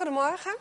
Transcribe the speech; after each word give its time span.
Goedemorgen. 0.00 0.56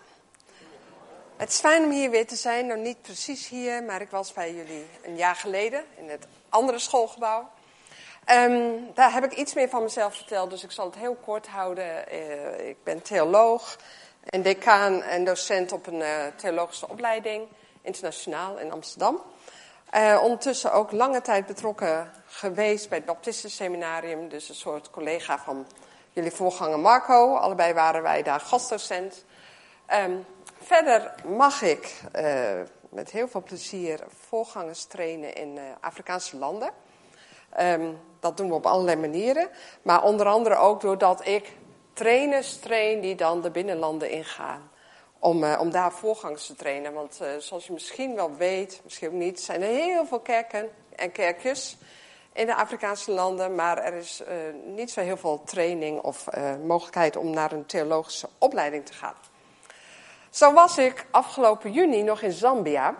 Het 1.38 1.50
is 1.50 1.60
fijn 1.60 1.84
om 1.84 1.90
hier 1.90 2.10
weer 2.10 2.28
te 2.28 2.36
zijn. 2.36 2.66
Nou, 2.68 2.80
niet 2.80 3.02
precies 3.02 3.48
hier, 3.48 3.84
maar 3.84 4.02
ik 4.02 4.10
was 4.10 4.34
bij 4.34 4.54
jullie 4.54 4.86
een 5.04 5.16
jaar 5.16 5.36
geleden 5.36 5.84
in 5.98 6.10
het 6.10 6.28
andere 6.50 6.80
schoolgebouw. 6.80 7.50
Ehm, 8.26 8.72
daar 8.94 9.14
heb 9.14 9.24
ik 9.24 9.34
iets 9.34 9.54
meer 9.54 9.70
van 9.70 9.84
mezelf 9.84 10.16
verteld, 10.16 10.50
dus 10.50 10.64
ik 10.64 10.72
zal 10.72 10.86
het 10.86 10.96
heel 10.96 11.16
kort 11.16 11.48
houden. 11.48 12.08
Eh, 12.08 12.68
ik 12.68 12.84
ben 12.84 13.02
theoloog 13.02 13.78
en 14.24 14.42
decaan 14.42 15.02
en 15.02 15.26
docent 15.26 15.72
op 15.72 15.88
een 15.88 16.00
uh, 16.00 16.26
theologische 16.36 16.90
opleiding, 16.90 17.48
internationaal 17.82 18.58
in 18.58 18.72
Amsterdam. 18.72 19.22
Uh, 19.96 20.20
ondertussen 20.24 20.74
ook 20.74 20.92
lange 20.92 21.22
tijd 21.22 21.46
betrokken 21.46 22.12
geweest 22.26 22.90
bij 22.90 22.98
het 22.98 23.08
Baptistenseminarium, 23.08 24.30
dus 24.30 24.50
een 24.50 24.56
soort 24.56 24.90
collega 24.90 25.38
van 25.38 25.66
jullie 26.14 26.32
voorganger 26.32 26.80
Marco. 26.80 27.36
Allebei 27.36 27.74
waren 27.74 28.02
wij 28.02 28.24
daar 28.24 28.40
gastdocent. 28.40 29.24
Um, 29.94 30.26
verder 30.62 31.14
mag 31.28 31.62
ik 31.62 32.02
uh, 32.16 32.62
met 32.90 33.12
heel 33.12 33.28
veel 33.28 33.44
plezier 33.44 34.00
voorgangers 34.28 34.86
trainen 34.86 35.36
in 35.36 35.56
uh, 35.56 35.62
Afrikaanse 35.82 36.38
landen. 36.38 36.72
Um, 37.60 38.00
dat 38.20 38.38
doen 38.38 38.48
we 38.48 38.54
op 38.54 38.66
allerlei 38.66 38.98
manieren. 38.98 39.50
Maar 39.82 40.04
onder 40.04 40.28
andere 40.28 40.56
ook 40.56 40.82
doordat 40.82 41.26
ik 41.28 41.52
trainers 41.94 42.60
train 42.60 43.00
die 43.02 43.16
dan 43.16 43.42
de 43.42 43.52
binnenlanden 43.52 44.10
ingaan. 44.10 44.72
Om, 45.20 45.44
uh, 45.44 45.58
om 45.60 45.72
daar 45.72 45.92
voorgangers 45.92 46.46
te 46.46 46.56
trainen. 46.56 46.94
Want 46.94 47.20
zoals 47.38 47.68
je 47.68 47.74
misschien 47.74 48.16
wel 48.16 48.36
weet, 48.36 48.82
misschien 48.84 49.08
ook 49.08 49.14
niet, 49.14 49.42
zijn 49.42 49.62
er 49.62 49.68
heel 49.68 50.06
veel 50.06 50.20
kerken 50.20 50.70
en 50.96 51.12
kerkjes 51.12 51.78
in 52.34 52.46
de 52.46 52.56
Afrikaanse 52.56 53.12
landen, 53.12 53.56
maar 53.56 53.78
er 53.78 53.94
is 53.94 54.24
niet 54.66 54.92
zo 54.92 55.02
heel 55.02 55.18
veel 55.18 55.44
training 55.44 56.02
of 56.02 56.28
mogelijkheid 56.66 57.16
om 57.16 57.30
naar 57.30 57.52
een 57.52 57.66
theologische 57.66 58.30
opleiding 58.38 58.86
te 58.86 58.94
gaan. 58.94 59.16
Zo 60.30 60.54
was 60.54 60.78
ik 60.78 61.06
afgelopen 61.12 61.72
juni 61.72 62.04
nog 62.04 62.22
in 62.22 62.32
Zambia. 62.32 62.96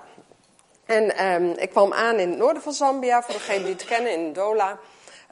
En 0.86 1.26
um, 1.26 1.52
ik 1.52 1.70
kwam 1.70 1.94
aan 1.94 2.16
in 2.16 2.30
het 2.30 2.38
noorden 2.38 2.62
van 2.62 2.74
Zambia, 2.74 3.24
voor 3.24 3.34
degenen 3.34 3.64
die 3.64 3.74
het 3.74 3.86
kennen, 3.86 4.14
in 4.14 4.34
Dola. 4.34 4.80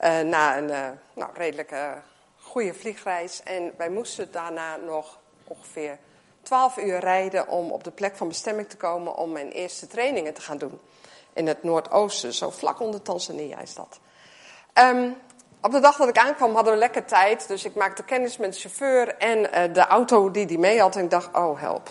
Uh, 0.03 0.19
na 0.19 0.58
een 0.58 0.97
nou, 1.13 1.31
redelijk 1.33 1.73
goede 2.39 2.73
vliegreis. 2.73 3.44
En 3.44 3.73
wij 3.77 3.89
moesten 3.89 4.31
daarna 4.31 4.75
nog 4.75 5.19
ongeveer 5.44 5.97
12 6.41 6.77
uur 6.77 6.99
rijden 6.99 7.47
om 7.47 7.71
op 7.71 7.83
de 7.83 7.91
plek 7.91 8.16
van 8.16 8.27
bestemming 8.27 8.69
te 8.69 8.77
komen 8.77 9.16
om 9.16 9.31
mijn 9.31 9.52
eerste 9.52 9.88
trainingen 9.88 10.33
te 10.33 10.41
gaan 10.41 10.58
doen 10.58 10.80
in 11.38 11.47
het 11.47 11.64
noordoosten, 11.64 12.33
zo 12.33 12.49
vlak 12.49 12.80
onder 12.80 13.02
Tanzania 13.02 13.59
is 13.59 13.73
dat. 13.73 13.99
Um, 14.73 15.16
op 15.61 15.72
de 15.72 15.80
dag 15.80 15.95
dat 15.95 16.08
ik 16.08 16.17
aankwam 16.17 16.55
hadden 16.55 16.73
we 16.73 16.80
lekker 16.80 17.05
tijd, 17.05 17.47
dus 17.47 17.66
ik 17.66 17.75
maakte 17.75 18.03
kennis 18.03 18.38
met 18.38 18.53
de 18.53 18.59
chauffeur 18.59 19.16
en 19.17 19.38
uh, 19.39 19.73
de 19.73 19.88
auto 19.88 20.31
die 20.31 20.45
die 20.45 20.59
mee 20.59 20.80
had. 20.80 20.95
En 20.95 21.03
ik 21.03 21.09
dacht, 21.09 21.36
oh 21.36 21.59
help. 21.59 21.89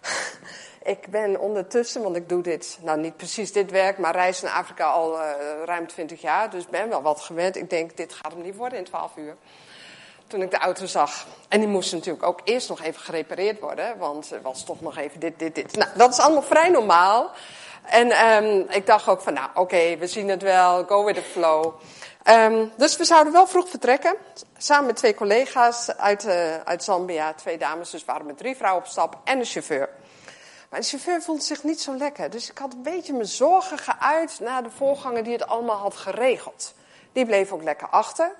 ik 0.82 1.08
ben 1.08 1.40
ondertussen, 1.40 2.02
want 2.02 2.16
ik 2.16 2.28
doe 2.28 2.42
dit, 2.42 2.78
nou 2.80 3.00
niet 3.00 3.16
precies 3.16 3.52
dit 3.52 3.70
werk, 3.70 3.98
maar 3.98 4.14
reis 4.14 4.40
naar 4.40 4.52
Afrika 4.52 4.86
al 4.86 5.14
uh, 5.14 5.30
ruim 5.64 5.86
20 5.86 6.20
jaar, 6.20 6.50
dus 6.50 6.66
ben 6.66 6.88
wel 6.88 7.02
wat 7.02 7.20
gewend. 7.20 7.56
Ik 7.56 7.70
denk, 7.70 7.96
dit 7.96 8.12
gaat 8.12 8.32
hem 8.32 8.42
niet 8.42 8.56
worden 8.56 8.78
in 8.78 8.84
12 8.84 9.16
uur. 9.16 9.36
Toen 10.26 10.42
ik 10.42 10.50
de 10.50 10.58
auto 10.58 10.86
zag. 10.86 11.26
En 11.48 11.60
die 11.60 11.68
moest 11.68 11.92
natuurlijk 11.92 12.26
ook 12.26 12.40
eerst 12.44 12.68
nog 12.68 12.82
even 12.82 13.00
gerepareerd 13.00 13.60
worden, 13.60 13.98
want 13.98 14.30
er 14.30 14.42
was 14.42 14.64
toch 14.64 14.80
nog 14.80 14.96
even 14.96 15.20
dit, 15.20 15.38
dit, 15.38 15.54
dit. 15.54 15.76
Nou, 15.76 15.90
dat 15.96 16.12
is 16.12 16.18
allemaal 16.18 16.42
vrij 16.42 16.68
normaal. 16.68 17.30
En 17.82 18.32
um, 18.44 18.66
ik 18.68 18.86
dacht 18.86 19.08
ook 19.08 19.20
van, 19.20 19.32
nou 19.32 19.48
oké, 19.54 19.96
we 19.96 20.06
zien 20.06 20.28
het 20.28 20.42
wel, 20.42 20.84
go 20.84 21.04
with 21.04 21.14
the 21.14 21.22
flow. 21.22 21.74
Um, 22.30 22.72
dus 22.76 22.96
we 22.96 23.04
zouden 23.04 23.32
wel 23.32 23.46
vroeg 23.46 23.68
vertrekken, 23.68 24.14
samen 24.56 24.86
met 24.86 24.96
twee 24.96 25.14
collega's 25.14 25.96
uit, 25.96 26.24
uh, 26.24 26.56
uit 26.56 26.84
Zambia, 26.84 27.32
twee 27.32 27.58
dames, 27.58 27.90
dus 27.90 28.04
waren 28.04 28.26
met 28.26 28.38
drie 28.38 28.56
vrouwen 28.56 28.82
op 28.82 28.88
stap 28.88 29.18
en 29.24 29.38
een 29.38 29.44
chauffeur. 29.44 29.88
Maar 30.70 30.80
de 30.80 30.86
chauffeur 30.86 31.22
voelde 31.22 31.42
zich 31.42 31.62
niet 31.62 31.80
zo 31.80 31.96
lekker, 31.96 32.30
dus 32.30 32.50
ik 32.50 32.58
had 32.58 32.72
een 32.72 32.82
beetje 32.82 33.12
mijn 33.12 33.26
zorgen 33.26 33.78
geuit 33.78 34.40
naar 34.40 34.62
de 34.62 34.70
voorganger 34.70 35.24
die 35.24 35.32
het 35.32 35.46
allemaal 35.46 35.76
had 35.76 35.96
geregeld. 35.96 36.74
Die 37.12 37.26
bleef 37.26 37.52
ook 37.52 37.62
lekker 37.62 37.88
achter. 37.88 38.30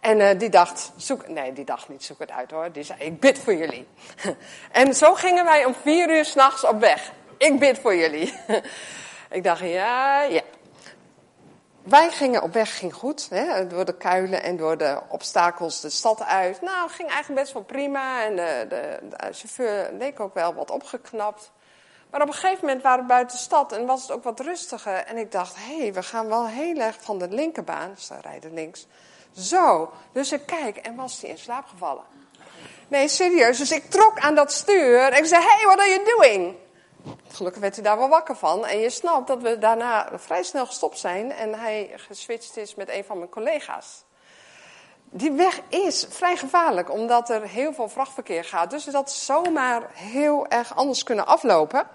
En 0.00 0.20
uh, 0.20 0.38
die 0.38 0.48
dacht, 0.48 0.92
zoek, 0.96 1.28
nee, 1.28 1.52
die 1.52 1.64
dacht 1.64 1.88
niet, 1.88 2.04
zoek 2.04 2.18
het 2.18 2.30
uit 2.30 2.50
hoor. 2.50 2.72
Die 2.72 2.82
zei, 2.82 3.00
ik 3.00 3.20
bid 3.20 3.38
voor 3.38 3.54
jullie. 3.54 3.86
en 4.72 4.94
zo 4.94 5.14
gingen 5.14 5.44
wij 5.44 5.64
om 5.64 5.74
vier 5.82 6.10
uur 6.10 6.24
s'nachts 6.24 6.64
op 6.64 6.80
weg 6.80 7.12
ik 7.44 7.58
bid 7.58 7.78
voor 7.78 7.94
jullie. 7.94 8.34
ik 9.30 9.44
dacht, 9.44 9.60
ja, 9.60 10.22
ja. 10.22 10.42
Wij 11.84 12.10
gingen 12.10 12.42
op 12.42 12.52
weg, 12.52 12.78
ging 12.78 12.94
goed. 12.94 13.26
Hè, 13.30 13.66
door 13.66 13.84
de 13.84 13.96
kuilen 13.96 14.42
en 14.42 14.56
door 14.56 14.78
de 14.78 15.00
obstakels 15.08 15.80
de 15.80 15.90
stad 15.90 16.22
uit. 16.22 16.60
Nou, 16.60 16.90
ging 16.90 17.10
eigenlijk 17.10 17.40
best 17.40 17.52
wel 17.52 17.62
prima. 17.62 18.24
En 18.24 18.36
de, 18.36 18.66
de, 18.68 18.98
chauffeur 19.18 19.90
leek 19.98 20.20
ook 20.20 20.34
wel 20.34 20.54
wat 20.54 20.70
opgeknapt. 20.70 21.50
Maar 22.10 22.22
op 22.22 22.28
een 22.28 22.34
gegeven 22.34 22.66
moment 22.66 22.82
waren 22.82 23.00
we 23.00 23.08
buiten 23.08 23.36
de 23.36 23.42
stad 23.42 23.72
en 23.72 23.86
was 23.86 24.02
het 24.02 24.10
ook 24.10 24.24
wat 24.24 24.40
rustiger. 24.40 24.94
En 24.94 25.16
ik 25.16 25.32
dacht, 25.32 25.56
hé, 25.56 25.78
hey, 25.78 25.92
we 25.92 26.02
gaan 26.02 26.28
wel 26.28 26.46
heel 26.46 26.76
erg 26.76 26.96
van 27.00 27.18
de 27.18 27.28
linkerbaan, 27.28 27.90
dus 27.94 28.08
daar 28.08 28.20
rijden 28.22 28.54
links. 28.54 28.86
Zo, 29.32 29.92
dus 30.12 30.32
ik 30.32 30.46
kijk 30.46 30.76
en 30.76 30.94
was 30.94 31.20
hij 31.20 31.30
in 31.30 31.38
slaap 31.38 31.66
gevallen. 31.66 32.04
Nee, 32.88 33.08
serieus. 33.08 33.58
Dus 33.58 33.72
ik 33.72 33.90
trok 33.90 34.18
aan 34.18 34.34
dat 34.34 34.52
stuur 34.52 34.98
en 34.98 35.18
ik 35.18 35.24
zei, 35.24 35.42
hey, 35.42 35.64
what 35.64 35.78
are 35.78 35.88
you 35.88 36.04
doing? 36.04 36.56
Gelukkig 37.28 37.60
werd 37.60 37.74
hij 37.74 37.84
daar 37.84 37.98
wel 37.98 38.08
wakker 38.08 38.36
van. 38.36 38.66
En 38.66 38.78
je 38.78 38.90
snapt 38.90 39.26
dat 39.26 39.42
we 39.42 39.58
daarna 39.58 40.08
vrij 40.14 40.42
snel 40.42 40.66
gestopt 40.66 40.98
zijn 40.98 41.32
en 41.32 41.54
hij 41.58 41.92
geswitcht 41.96 42.56
is 42.56 42.74
met 42.74 42.88
een 42.88 43.04
van 43.04 43.18
mijn 43.18 43.30
collega's. 43.30 44.04
Die 45.10 45.32
weg 45.32 45.60
is 45.68 46.06
vrij 46.08 46.36
gevaarlijk, 46.36 46.90
omdat 46.90 47.30
er 47.30 47.42
heel 47.42 47.72
veel 47.72 47.88
vrachtverkeer 47.88 48.44
gaat. 48.44 48.70
Dus 48.70 48.84
dat 48.84 49.12
zomaar 49.12 49.90
heel 49.92 50.46
erg 50.46 50.76
anders 50.76 51.02
kunnen 51.02 51.26
aflopen. 51.26 51.88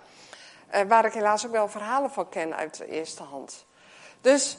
Uh, 0.76 0.82
waar 0.82 1.06
ik 1.06 1.14
helaas 1.14 1.46
ook 1.46 1.52
wel 1.52 1.68
verhalen 1.68 2.12
van 2.12 2.30
ken 2.30 2.56
uit 2.56 2.78
de 2.78 2.88
eerste 2.88 3.24
hand. 3.24 3.66
Dus, 4.22 4.58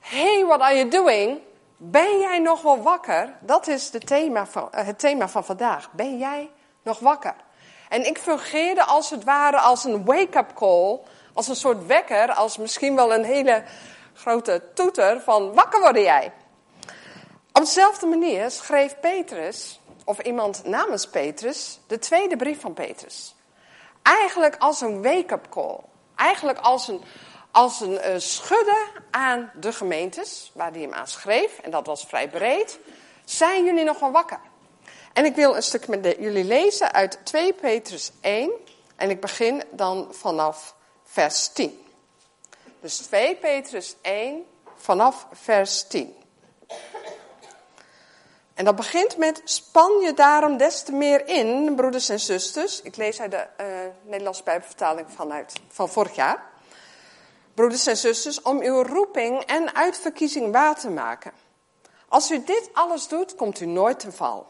hey, 0.00 0.44
what 0.46 0.60
are 0.60 0.76
you 0.76 0.88
doing? 0.88 1.40
Ben 1.76 2.18
jij 2.18 2.38
nog 2.38 2.62
wel 2.62 2.82
wakker? 2.82 3.34
Dat 3.40 3.66
is 3.66 3.90
de 3.90 3.98
thema 3.98 4.46
van, 4.46 4.68
uh, 4.74 4.84
het 4.84 4.98
thema 4.98 5.28
van 5.28 5.44
vandaag. 5.44 5.92
Ben 5.92 6.18
jij 6.18 6.50
nog 6.82 6.98
wakker? 6.98 7.34
En 7.92 8.06
ik 8.06 8.18
fungeerde 8.18 8.84
als 8.84 9.10
het 9.10 9.24
ware 9.24 9.58
als 9.58 9.84
een 9.84 10.04
wake-up 10.04 10.54
call, 10.54 11.00
als 11.32 11.48
een 11.48 11.56
soort 11.56 11.86
wekker, 11.86 12.32
als 12.32 12.56
misschien 12.56 12.96
wel 12.96 13.14
een 13.14 13.24
hele 13.24 13.62
grote 14.14 14.62
toeter 14.74 15.20
van 15.20 15.54
wakker 15.54 15.80
worden 15.80 16.02
jij. 16.02 16.32
Op 17.52 17.62
dezelfde 17.62 18.06
manier 18.06 18.50
schreef 18.50 19.00
Petrus, 19.00 19.80
of 20.04 20.18
iemand 20.18 20.64
namens 20.64 21.06
Petrus, 21.06 21.80
de 21.86 21.98
tweede 21.98 22.36
brief 22.36 22.60
van 22.60 22.72
Petrus. 22.72 23.34
Eigenlijk 24.02 24.56
als 24.58 24.80
een 24.80 25.02
wake-up 25.02 25.46
call. 25.50 25.78
Eigenlijk 26.16 26.58
als 26.58 26.88
een, 26.88 27.02
als 27.50 27.80
een 27.80 27.92
uh, 27.92 28.14
schudden 28.16 28.86
aan 29.10 29.50
de 29.54 29.72
gemeentes 29.72 30.50
waar 30.54 30.70
hij 30.70 30.80
hem 30.80 30.92
aan 30.92 31.08
schreef, 31.08 31.58
en 31.58 31.70
dat 31.70 31.86
was 31.86 32.04
vrij 32.04 32.28
breed. 32.28 32.78
Zijn 33.24 33.64
jullie 33.64 33.84
nog 33.84 33.98
wel 33.98 34.10
wakker? 34.10 34.40
En 35.12 35.24
ik 35.24 35.34
wil 35.34 35.56
een 35.56 35.62
stuk 35.62 35.88
met 35.88 36.16
jullie 36.18 36.44
lezen 36.44 36.92
uit 36.92 37.18
2 37.22 37.52
Petrus 37.52 38.12
1. 38.20 38.50
En 38.96 39.10
ik 39.10 39.20
begin 39.20 39.62
dan 39.70 40.08
vanaf 40.10 40.74
vers 41.04 41.48
10. 41.48 41.86
Dus 42.80 42.96
2 42.96 43.36
Petrus 43.36 43.96
1 44.02 44.44
vanaf 44.76 45.26
vers 45.32 45.82
10. 45.82 46.16
En 48.54 48.64
dat 48.64 48.76
begint 48.76 49.16
met: 49.16 49.40
Span 49.44 50.00
je 50.00 50.14
daarom 50.14 50.56
des 50.56 50.82
te 50.82 50.92
meer 50.92 51.28
in, 51.28 51.74
broeders 51.74 52.08
en 52.08 52.20
zusters. 52.20 52.82
Ik 52.82 52.96
lees 52.96 53.20
uit 53.20 53.30
de 53.30 53.46
uh, 53.60 53.66
Nederlandse 54.02 54.42
Bijbelvertaling 54.42 55.06
vanuit, 55.10 55.52
van 55.68 55.88
vorig 55.88 56.14
jaar. 56.14 56.50
Broeders 57.54 57.86
en 57.86 57.96
zusters, 57.96 58.42
om 58.42 58.60
uw 58.60 58.82
roeping 58.82 59.42
en 59.42 59.74
uitverkiezing 59.74 60.52
waar 60.52 60.80
te 60.80 60.90
maken. 60.90 61.32
Als 62.08 62.30
u 62.30 62.44
dit 62.44 62.70
alles 62.72 63.08
doet, 63.08 63.34
komt 63.34 63.60
u 63.60 63.66
nooit 63.66 64.00
te 64.00 64.12
val. 64.12 64.46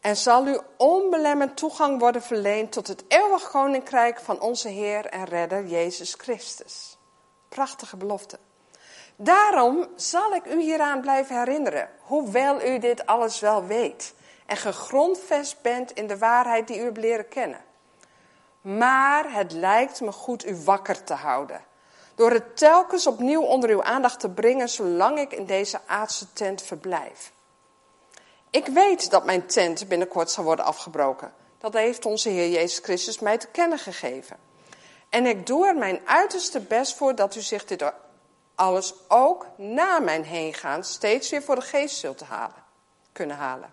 En 0.00 0.16
zal 0.16 0.46
u 0.46 0.58
onbelemmerd 0.76 1.56
toegang 1.56 2.00
worden 2.00 2.22
verleend 2.22 2.72
tot 2.72 2.86
het 2.86 3.04
eeuwig 3.08 3.50
koninkrijk 3.50 4.20
van 4.20 4.40
onze 4.40 4.68
Heer 4.68 5.06
en 5.06 5.24
Redder 5.24 5.66
Jezus 5.66 6.14
Christus. 6.14 6.98
Prachtige 7.48 7.96
belofte. 7.96 8.38
Daarom 9.16 9.86
zal 9.96 10.34
ik 10.34 10.46
u 10.46 10.60
hieraan 10.60 11.00
blijven 11.00 11.38
herinneren, 11.38 11.88
hoewel 12.00 12.62
u 12.62 12.78
dit 12.78 13.06
alles 13.06 13.40
wel 13.40 13.64
weet 13.64 14.14
en 14.46 14.56
gegrondvest 14.56 15.62
bent 15.62 15.92
in 15.92 16.06
de 16.06 16.18
waarheid 16.18 16.66
die 16.66 16.78
u 16.78 16.82
hebt 16.82 16.96
leren 16.96 17.28
kennen. 17.28 17.60
Maar 18.60 19.32
het 19.32 19.52
lijkt 19.52 20.00
me 20.00 20.12
goed 20.12 20.46
u 20.46 20.56
wakker 20.64 21.04
te 21.04 21.14
houden, 21.14 21.64
door 22.14 22.30
het 22.30 22.56
telkens 22.56 23.06
opnieuw 23.06 23.42
onder 23.42 23.70
uw 23.70 23.82
aandacht 23.82 24.20
te 24.20 24.30
brengen 24.30 24.68
zolang 24.68 25.18
ik 25.18 25.32
in 25.32 25.44
deze 25.44 25.80
aardse 25.86 26.32
tent 26.32 26.62
verblijf. 26.62 27.32
Ik 28.50 28.66
weet 28.66 29.10
dat 29.10 29.24
mijn 29.24 29.46
tent 29.46 29.88
binnenkort 29.88 30.30
zal 30.30 30.44
worden 30.44 30.64
afgebroken. 30.64 31.32
Dat 31.58 31.72
heeft 31.72 32.06
onze 32.06 32.28
Heer 32.28 32.48
Jezus 32.48 32.78
Christus 32.78 33.18
mij 33.18 33.38
te 33.38 33.46
kennen 33.46 33.78
gegeven. 33.78 34.36
En 35.08 35.26
ik 35.26 35.46
doe 35.46 35.66
er 35.66 35.76
mijn 35.76 36.00
uiterste 36.04 36.60
best 36.60 36.96
voor 36.96 37.14
dat 37.14 37.34
u 37.34 37.40
zich 37.40 37.64
dit 37.64 37.84
alles 38.54 38.94
ook 39.08 39.46
na 39.56 39.98
mijn 39.98 40.24
heen 40.24 40.54
gaan 40.54 40.84
steeds 40.84 41.30
weer 41.30 41.42
voor 41.42 41.54
de 41.54 41.60
geest 41.60 41.96
zult 41.98 42.20
halen, 42.20 42.64
kunnen 43.12 43.36
halen. 43.36 43.72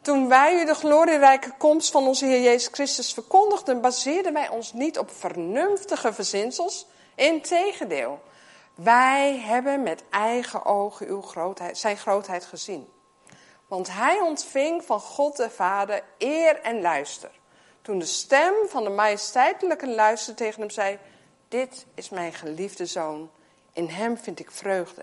Toen 0.00 0.28
wij 0.28 0.60
u 0.60 0.64
de 0.64 0.74
glorierijke 0.74 1.52
komst 1.58 1.90
van 1.90 2.06
onze 2.06 2.26
Heer 2.26 2.42
Jezus 2.42 2.68
Christus 2.72 3.12
verkondigden, 3.12 3.80
baseerden 3.80 4.32
wij 4.32 4.48
ons 4.48 4.72
niet 4.72 4.98
op 4.98 5.10
vernuftige 5.10 6.12
verzinsels. 6.12 6.86
Integendeel, 7.14 8.20
wij 8.74 9.38
hebben 9.38 9.82
met 9.82 10.02
eigen 10.10 10.64
ogen 10.64 11.06
uw 11.06 11.22
grootheid, 11.22 11.78
zijn 11.78 11.96
grootheid 11.96 12.44
gezien. 12.44 12.94
Want 13.66 13.92
hij 13.92 14.20
ontving 14.20 14.84
van 14.84 15.00
God 15.00 15.36
de 15.36 15.50
Vader 15.50 16.02
eer 16.18 16.60
en 16.60 16.80
luister. 16.80 17.30
Toen 17.82 17.98
de 17.98 18.04
stem 18.04 18.54
van 18.68 18.84
de 18.84 18.90
majesteitelijke 18.90 19.88
luister 19.88 20.34
tegen 20.34 20.60
hem 20.60 20.70
zei: 20.70 20.98
Dit 21.48 21.86
is 21.94 22.08
mijn 22.08 22.32
geliefde 22.32 22.86
zoon, 22.86 23.30
in 23.72 23.88
hem 23.88 24.18
vind 24.18 24.40
ik 24.40 24.50
vreugde. 24.50 25.02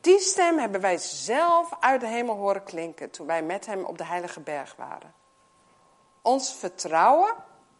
Die 0.00 0.18
stem 0.18 0.58
hebben 0.58 0.80
wij 0.80 0.96
zelf 0.98 1.76
uit 1.80 2.00
de 2.00 2.06
hemel 2.06 2.36
horen 2.36 2.62
klinken 2.62 3.10
toen 3.10 3.26
wij 3.26 3.42
met 3.42 3.66
hem 3.66 3.84
op 3.84 3.98
de 3.98 4.04
Heilige 4.04 4.40
Berg 4.40 4.74
waren. 4.76 5.14
Ons 6.22 6.54
vertrouwen 6.54 7.34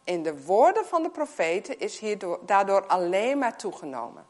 in 0.05 0.23
de 0.23 0.45
woorden 0.45 0.87
van 0.87 1.03
de 1.03 1.11
profeten 1.11 1.79
is 1.79 1.99
hierdoor, 1.99 2.39
daardoor 2.43 2.87
alleen 2.87 3.39
maar 3.39 3.57
toegenomen. 3.57 4.27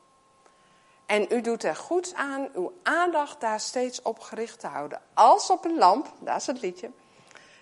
En 1.06 1.27
u 1.31 1.41
doet 1.41 1.62
er 1.62 1.77
goed 1.77 2.15
aan 2.15 2.49
uw 2.55 2.73
aandacht 2.83 3.41
daar 3.41 3.61
steeds 3.61 4.03
op 4.03 4.19
gericht 4.19 4.61
te 4.61 4.67
houden. 4.67 5.01
Als 5.15 5.51
op 5.51 5.65
een 5.65 5.79
lamp, 5.79 6.12
daar 6.21 6.37
is 6.37 6.47
het 6.47 6.61
liedje, 6.61 6.91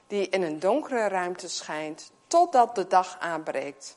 die 0.06 0.29
in 0.29 0.43
een 0.43 0.59
donkere 0.59 1.09
ruimte 1.09 1.49
schijnt, 1.49 2.11
totdat 2.27 2.75
de 2.75 2.87
dag 2.87 3.17
aanbreekt 3.19 3.97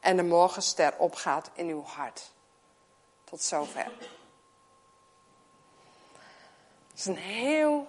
en 0.00 0.16
de 0.16 0.22
morgenster 0.22 0.94
opgaat 0.98 1.50
in 1.54 1.68
uw 1.68 1.82
hart. 1.82 2.32
Tot 3.24 3.42
zover. 3.42 3.90
Het 6.88 6.98
is 6.98 7.06
een 7.06 7.16
heel 7.16 7.88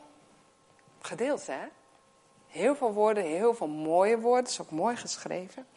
gedeelte, 1.02 1.52
hè? 1.52 1.68
Heel 2.48 2.76
veel 2.76 2.94
woorden, 2.94 3.24
heel 3.24 3.54
veel 3.54 3.68
mooie 3.68 4.20
woorden. 4.20 4.46
Is 4.46 4.62
ook 4.62 4.72
mooi 4.72 4.96
geschreven. 4.96 5.68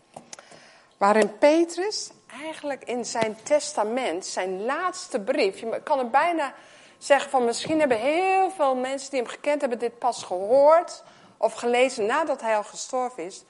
Waarin 0.97 1.39
Petrus 1.39 2.11
eigenlijk 2.41 2.85
in 2.85 3.05
zijn 3.05 3.37
testament, 3.43 4.27
zijn 4.27 4.65
laatste 4.65 5.21
brief, 5.21 5.61
je 5.61 5.81
kan 5.83 5.99
er 5.99 6.11
bijna 6.11 6.55
zeggen 6.99 7.31
van 7.31 7.45
misschien 7.45 7.79
hebben 7.79 7.99
heel 7.99 8.51
veel 8.51 8.75
mensen 8.75 9.11
die 9.11 9.21
hem 9.21 9.29
gekend 9.29 9.61
hebben 9.61 9.79
dit 9.79 9.99
pas 9.99 10.23
gehoord 10.23 11.03
of 11.37 11.53
gelezen 11.53 12.07
nadat 12.07 12.41
hij 12.41 12.57
al 12.57 12.65
gestorven 12.65 13.25
is, 13.25 13.45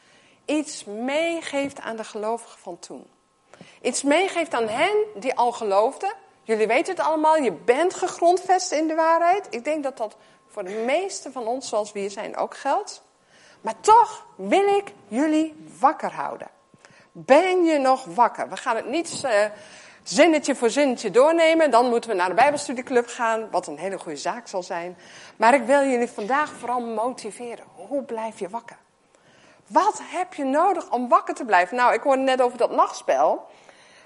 iets 0.44 0.84
meegeeft 0.84 1.81
aan 1.81 1.96
de 1.96 2.05
gelovigen 2.05 2.58
van 2.58 2.79
toen. 2.79 3.06
Iets 3.82 4.02
meegeeft 4.02 4.55
aan 4.55 4.69
hen 4.69 4.96
die 5.14 5.34
al 5.34 5.52
geloofden. 5.52 6.12
Jullie 6.43 6.67
weten 6.67 6.94
het 6.94 7.05
allemaal, 7.05 7.37
je 7.37 7.52
bent 7.52 7.94
gegrondvest 7.94 8.73
in 8.73 8.88
de 8.88 8.94
waarheid. 8.94 9.46
Ik 9.50 9.64
denk 9.64 9.82
dat 9.82 9.96
dat 9.96 10.17
voor 10.46 10.64
de 10.64 10.82
meesten 10.87 11.32
van 11.32 11.46
ons, 11.46 11.69
zoals 11.69 11.93
we 11.93 11.99
hier 11.99 12.11
zijn, 12.11 12.37
ook 12.37 12.56
geldt. 12.56 13.02
Maar 13.61 13.81
toch 13.81 14.26
wil 14.37 14.76
ik 14.76 14.93
jullie 15.08 15.67
wakker 15.79 16.12
houden. 16.12 16.49
Ben 17.12 17.64
je 17.64 17.79
nog 17.79 18.05
wakker? 18.05 18.49
We 18.49 18.56
gaan 18.56 18.76
het 18.76 18.87
niet 18.87 19.23
uh, 19.25 19.31
zinnetje 20.03 20.55
voor 20.55 20.70
zinnetje 20.70 21.11
doornemen. 21.11 21.70
Dan 21.70 21.88
moeten 21.88 22.11
we 22.11 22.17
naar 22.17 22.29
de 22.29 22.35
Bijbelstudieclub 22.35 23.06
gaan, 23.06 23.50
wat 23.50 23.67
een 23.67 23.79
hele 23.79 23.99
goede 23.99 24.19
zaak 24.19 24.49
zal 24.49 24.62
zijn. 24.62 24.97
Maar 25.37 25.55
ik 25.55 25.62
wil 25.62 25.85
jullie 25.85 26.09
vandaag 26.09 26.53
vooral 26.53 26.81
motiveren. 26.81 27.64
Hoe 27.75 28.03
blijf 28.03 28.38
je 28.38 28.49
wakker? 28.49 28.76
Wat 29.67 30.00
heb 30.05 30.35
je 30.35 30.44
nodig 30.44 30.91
om 30.91 31.09
wakker 31.09 31.35
te 31.35 31.44
blijven? 31.44 31.76
Nou, 31.76 31.94
ik 31.94 32.03
hoorde 32.03 32.23
net 32.23 32.43
over 32.43 32.59
dat 32.59 32.70
nachtspel. 32.70 33.47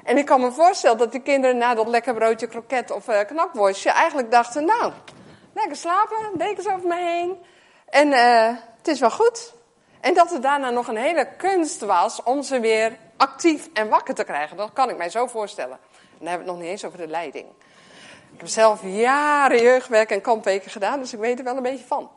En 0.05 0.19
ik 0.19 0.25
kan 0.25 0.41
me 0.41 0.53
voorstellen 0.53 0.99
dat 0.99 1.13
die 1.13 1.23
kinderen 1.23 1.57
na 1.57 1.75
dat 1.75 1.89
lekker 1.89 2.15
broodje 2.15 2.47
kroket 2.47 2.91
of 2.91 3.09
uh, 3.09 3.21
knakworstje 3.21 3.91
eigenlijk 3.91 4.31
dachten, 4.31 4.65
nou, 4.65 4.93
lekker 5.53 5.77
slapen, 5.77 6.31
dekens 6.35 6.69
over 6.69 6.89
me 6.89 6.97
heen. 6.97 7.37
En 7.89 8.09
uh, 8.09 8.47
het 8.79 8.89
is 8.89 9.01
wel 9.01 9.11
goed. 9.11 9.55
En 10.01 10.15
dat 10.15 10.31
het 10.31 10.43
daarna 10.43 10.71
nog 10.71 10.89
een 10.89 10.97
hele 10.97 11.29
kunst 11.37 11.81
was 11.81 12.23
om 12.23 12.43
ze 12.43 12.61
weer 12.61 12.99
actief 13.17 13.69
en 13.73 13.89
wakker 13.89 14.15
te 14.15 14.25
krijgen. 14.25 14.57
Dat 14.57 14.73
kan 14.73 14.91
ik 14.91 14.97
mij 14.97 15.11
zo 15.11 15.27
voorstellen. 15.27 15.79
En 15.93 16.19
dan 16.19 16.29
hebben 16.29 16.47
we 16.47 16.53
het 16.53 16.53
nog 16.53 16.59
niet 16.59 16.71
eens 16.71 16.85
over 16.85 16.99
de 16.99 17.07
leiding. 17.07 17.47
Ik 18.33 18.43
heb 18.43 18.49
zelf 18.49 18.83
jaren 18.83 19.63
jeugdwerk 19.63 20.11
en 20.11 20.21
kampweken 20.21 20.71
gedaan, 20.71 20.99
dus 20.99 21.13
ik 21.13 21.19
weet 21.19 21.39
er 21.39 21.45
wel 21.45 21.57
een 21.57 21.63
beetje 21.63 21.87
van. 21.87 22.11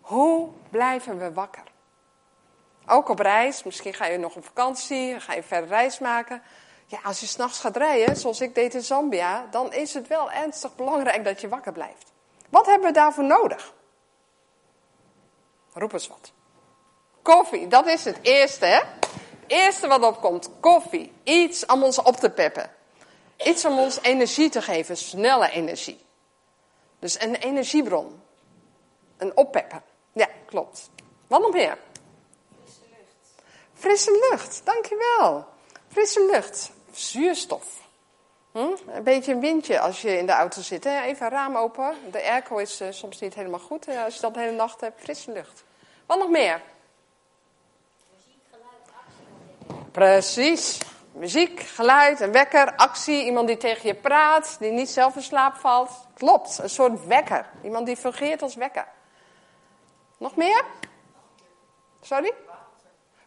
Hoe 0.00 0.48
blijven 0.70 1.18
we 1.18 1.32
wakker? 1.32 1.62
Ook 2.86 3.08
op 3.08 3.18
reis, 3.18 3.62
misschien 3.62 3.94
ga 3.94 4.06
je 4.06 4.18
nog 4.18 4.36
op 4.36 4.44
vakantie, 4.44 5.20
ga 5.20 5.34
je 5.34 5.42
verder 5.42 5.68
reis 5.68 5.98
maken. 5.98 6.42
Ja, 6.86 6.98
als 7.04 7.20
je 7.20 7.26
s'nachts 7.26 7.60
gaat 7.60 7.76
rijden, 7.76 8.16
zoals 8.16 8.40
ik 8.40 8.54
deed 8.54 8.74
in 8.74 8.82
Zambia, 8.82 9.46
dan 9.50 9.72
is 9.72 9.94
het 9.94 10.08
wel 10.08 10.30
ernstig 10.30 10.76
belangrijk 10.76 11.24
dat 11.24 11.40
je 11.40 11.48
wakker 11.48 11.72
blijft. 11.72 12.12
Wat 12.48 12.66
hebben 12.66 12.86
we 12.86 12.94
daarvoor 12.94 13.24
nodig? 13.24 13.74
Roep 15.72 15.92
eens 15.92 16.08
wat. 16.08 16.32
Koffie, 17.26 17.68
dat 17.68 17.86
is 17.86 18.04
het 18.04 18.18
eerste, 18.22 18.64
hè? 18.66 18.80
eerste 19.46 19.86
wat 19.86 20.02
opkomt, 20.02 20.50
koffie. 20.60 21.12
Iets 21.22 21.66
om 21.66 21.82
ons 21.82 21.98
op 21.98 22.16
te 22.16 22.30
peppen. 22.30 22.70
Iets 23.44 23.64
om 23.64 23.78
ons 23.78 23.98
energie 24.02 24.48
te 24.48 24.62
geven, 24.62 24.96
snelle 24.96 25.50
energie. 25.50 26.06
Dus 26.98 27.20
een 27.20 27.34
energiebron. 27.34 28.22
Een 29.16 29.36
oppeppen. 29.36 29.82
Ja, 30.12 30.28
klopt. 30.46 30.90
Wat 31.26 31.40
nog 31.40 31.52
meer? 31.52 31.78
Frisse 32.64 32.80
lucht. 32.90 33.44
Frisse 33.74 34.28
lucht, 34.30 34.60
dankjewel. 34.64 35.46
Frisse 35.88 36.28
lucht. 36.30 36.70
Zuurstof. 36.92 37.66
Hm? 38.52 38.58
Een 38.88 39.02
beetje 39.02 39.32
een 39.32 39.40
windje 39.40 39.80
als 39.80 40.02
je 40.02 40.18
in 40.18 40.26
de 40.26 40.32
auto 40.32 40.60
zit. 40.60 40.84
Hè? 40.84 41.02
Even 41.02 41.26
een 41.26 41.32
raam 41.32 41.56
open. 41.56 41.94
De 42.10 42.22
airco 42.22 42.56
is 42.56 42.80
uh, 42.80 42.88
soms 42.90 43.20
niet 43.20 43.34
helemaal 43.34 43.60
goed 43.60 43.88
uh, 43.88 44.04
als 44.04 44.14
je 44.14 44.20
dat 44.20 44.34
de 44.34 44.40
hele 44.40 44.56
nacht 44.56 44.80
hebt. 44.80 45.00
Frisse 45.00 45.32
lucht. 45.32 45.64
Wat 46.06 46.18
nog 46.18 46.28
meer? 46.28 46.62
Precies. 49.96 50.78
Muziek, 51.12 51.60
geluid, 51.60 52.20
een 52.20 52.32
wekker, 52.32 52.76
actie, 52.76 53.24
iemand 53.24 53.46
die 53.46 53.56
tegen 53.56 53.88
je 53.88 53.94
praat, 53.94 54.56
die 54.58 54.70
niet 54.70 54.88
zelf 54.88 55.16
in 55.16 55.22
slaap 55.22 55.54
valt. 55.54 55.90
Klopt, 56.14 56.58
een 56.58 56.70
soort 56.70 57.06
wekker. 57.06 57.46
Iemand 57.62 57.86
die 57.86 57.96
fungeert 57.96 58.42
als 58.42 58.54
wekker. 58.54 58.86
Nog 60.16 60.36
meer? 60.36 60.64
Sorry? 62.00 62.32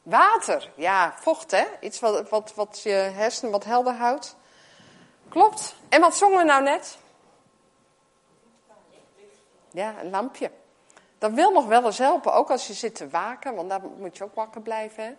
Water, 0.04 0.71
ja, 0.75 1.13
vocht 1.19 1.51
hè. 1.51 1.66
Iets 1.80 2.00
wat, 2.00 2.30
wat, 2.30 2.54
wat 2.56 2.81
je 2.83 2.89
hersenen 2.89 3.51
wat 3.51 3.63
helder 3.63 3.94
houdt. 3.94 4.36
Klopt. 5.30 5.75
En 5.89 6.01
wat 6.01 6.16
zongen 6.16 6.38
we 6.38 6.44
nou 6.44 6.63
net? 6.63 6.98
Ja, 9.71 9.95
een 10.01 10.10
lampje. 10.10 10.51
Dat 11.18 11.31
wil 11.31 11.51
nog 11.51 11.66
wel 11.66 11.86
eens 11.86 11.98
helpen, 11.98 12.33
ook 12.33 12.50
als 12.50 12.68
je 12.68 12.74
zit 12.74 12.95
te 12.95 13.10
waken, 13.10 13.56
want 13.56 13.69
daar 13.69 13.81
moet 13.97 14.18
je 14.18 14.23
ook 14.23 14.35
wakker 14.35 14.61
blijven. 14.61 15.04
Hè? 15.04 15.16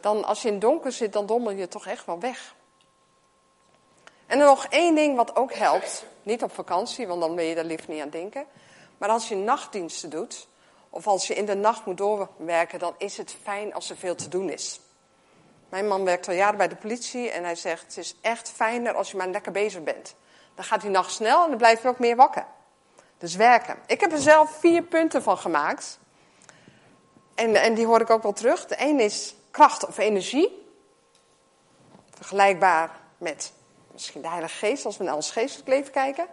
Dan 0.00 0.24
als 0.24 0.42
je 0.42 0.48
in 0.48 0.54
het 0.54 0.62
donker 0.62 0.92
zit, 0.92 1.12
dan 1.12 1.26
dommel 1.26 1.52
je 1.52 1.68
toch 1.68 1.86
echt 1.86 2.06
wel 2.06 2.20
weg. 2.20 2.54
En 4.26 4.38
dan 4.38 4.46
nog 4.46 4.66
één 4.66 4.94
ding 4.94 5.16
wat 5.16 5.36
ook 5.36 5.52
helpt. 5.52 6.04
Niet 6.22 6.42
op 6.42 6.52
vakantie, 6.52 7.06
want 7.06 7.20
dan 7.20 7.34
ben 7.34 7.44
je 7.44 7.54
daar 7.54 7.64
liefst 7.64 7.88
niet 7.88 8.02
aan 8.02 8.10
denken. 8.10 8.46
Maar 8.98 9.08
als 9.08 9.28
je 9.28 9.36
nachtdiensten 9.36 10.10
doet, 10.10 10.48
of 10.90 11.06
als 11.06 11.26
je 11.26 11.34
in 11.34 11.46
de 11.46 11.54
nacht 11.54 11.86
moet 11.86 11.96
doorwerken, 11.96 12.78
dan 12.78 12.94
is 12.98 13.16
het 13.16 13.36
fijn 13.42 13.74
als 13.74 13.90
er 13.90 13.96
veel 13.96 14.14
te 14.14 14.28
doen 14.28 14.50
is. 14.50 14.80
Mijn 15.68 15.88
man 15.88 16.04
werkt 16.04 16.28
al 16.28 16.34
jaren 16.34 16.58
bij 16.58 16.68
de 16.68 16.76
politie 16.76 17.30
en 17.30 17.44
hij 17.44 17.54
zegt: 17.54 17.82
Het 17.82 17.96
is 17.96 18.16
echt 18.20 18.50
fijner 18.50 18.94
als 18.94 19.10
je 19.10 19.16
maar 19.16 19.28
lekker 19.28 19.52
bezig 19.52 19.82
bent. 19.82 20.14
Dan 20.54 20.64
gaat 20.64 20.80
die 20.80 20.90
nacht 20.90 21.12
snel 21.12 21.42
en 21.42 21.48
dan 21.48 21.58
blijf 21.58 21.82
je 21.82 21.88
ook 21.88 21.98
meer 21.98 22.16
wakker. 22.16 22.46
Dus 23.18 23.36
werken. 23.36 23.76
Ik 23.86 24.00
heb 24.00 24.12
er 24.12 24.18
zelf 24.18 24.50
vier 24.50 24.82
punten 24.82 25.22
van 25.22 25.38
gemaakt. 25.38 25.98
En, 27.34 27.54
en 27.54 27.74
die 27.74 27.86
hoor 27.86 28.00
ik 28.00 28.10
ook 28.10 28.22
wel 28.22 28.32
terug. 28.32 28.66
De 28.66 28.76
een 28.78 29.00
is 29.00 29.34
kracht 29.58 29.86
of 29.86 29.98
energie. 29.98 30.66
Vergelijkbaar 32.14 32.90
met 33.16 33.52
misschien 33.92 34.22
de 34.22 34.28
Heilige 34.28 34.56
Geest, 34.56 34.84
als 34.84 34.96
we 34.96 35.04
naar 35.04 35.14
ons 35.14 35.30
geestelijk 35.30 35.68
leven 35.68 35.92
kijken. 35.92 36.26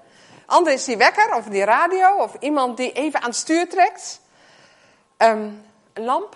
Ander 0.46 0.74
is 0.74 0.86
die 0.86 0.98
wekker 0.98 1.36
of 1.36 1.46
die 1.46 1.64
radio 1.64 2.16
of 2.18 2.36
iemand 2.40 2.78
die 2.78 2.92
even 2.92 3.22
aan 3.22 3.30
het 3.30 3.36
stuur 3.36 3.70
trekt. 3.70 4.22
Ehm, 5.18 5.50
een 5.94 6.04
lamp 6.04 6.36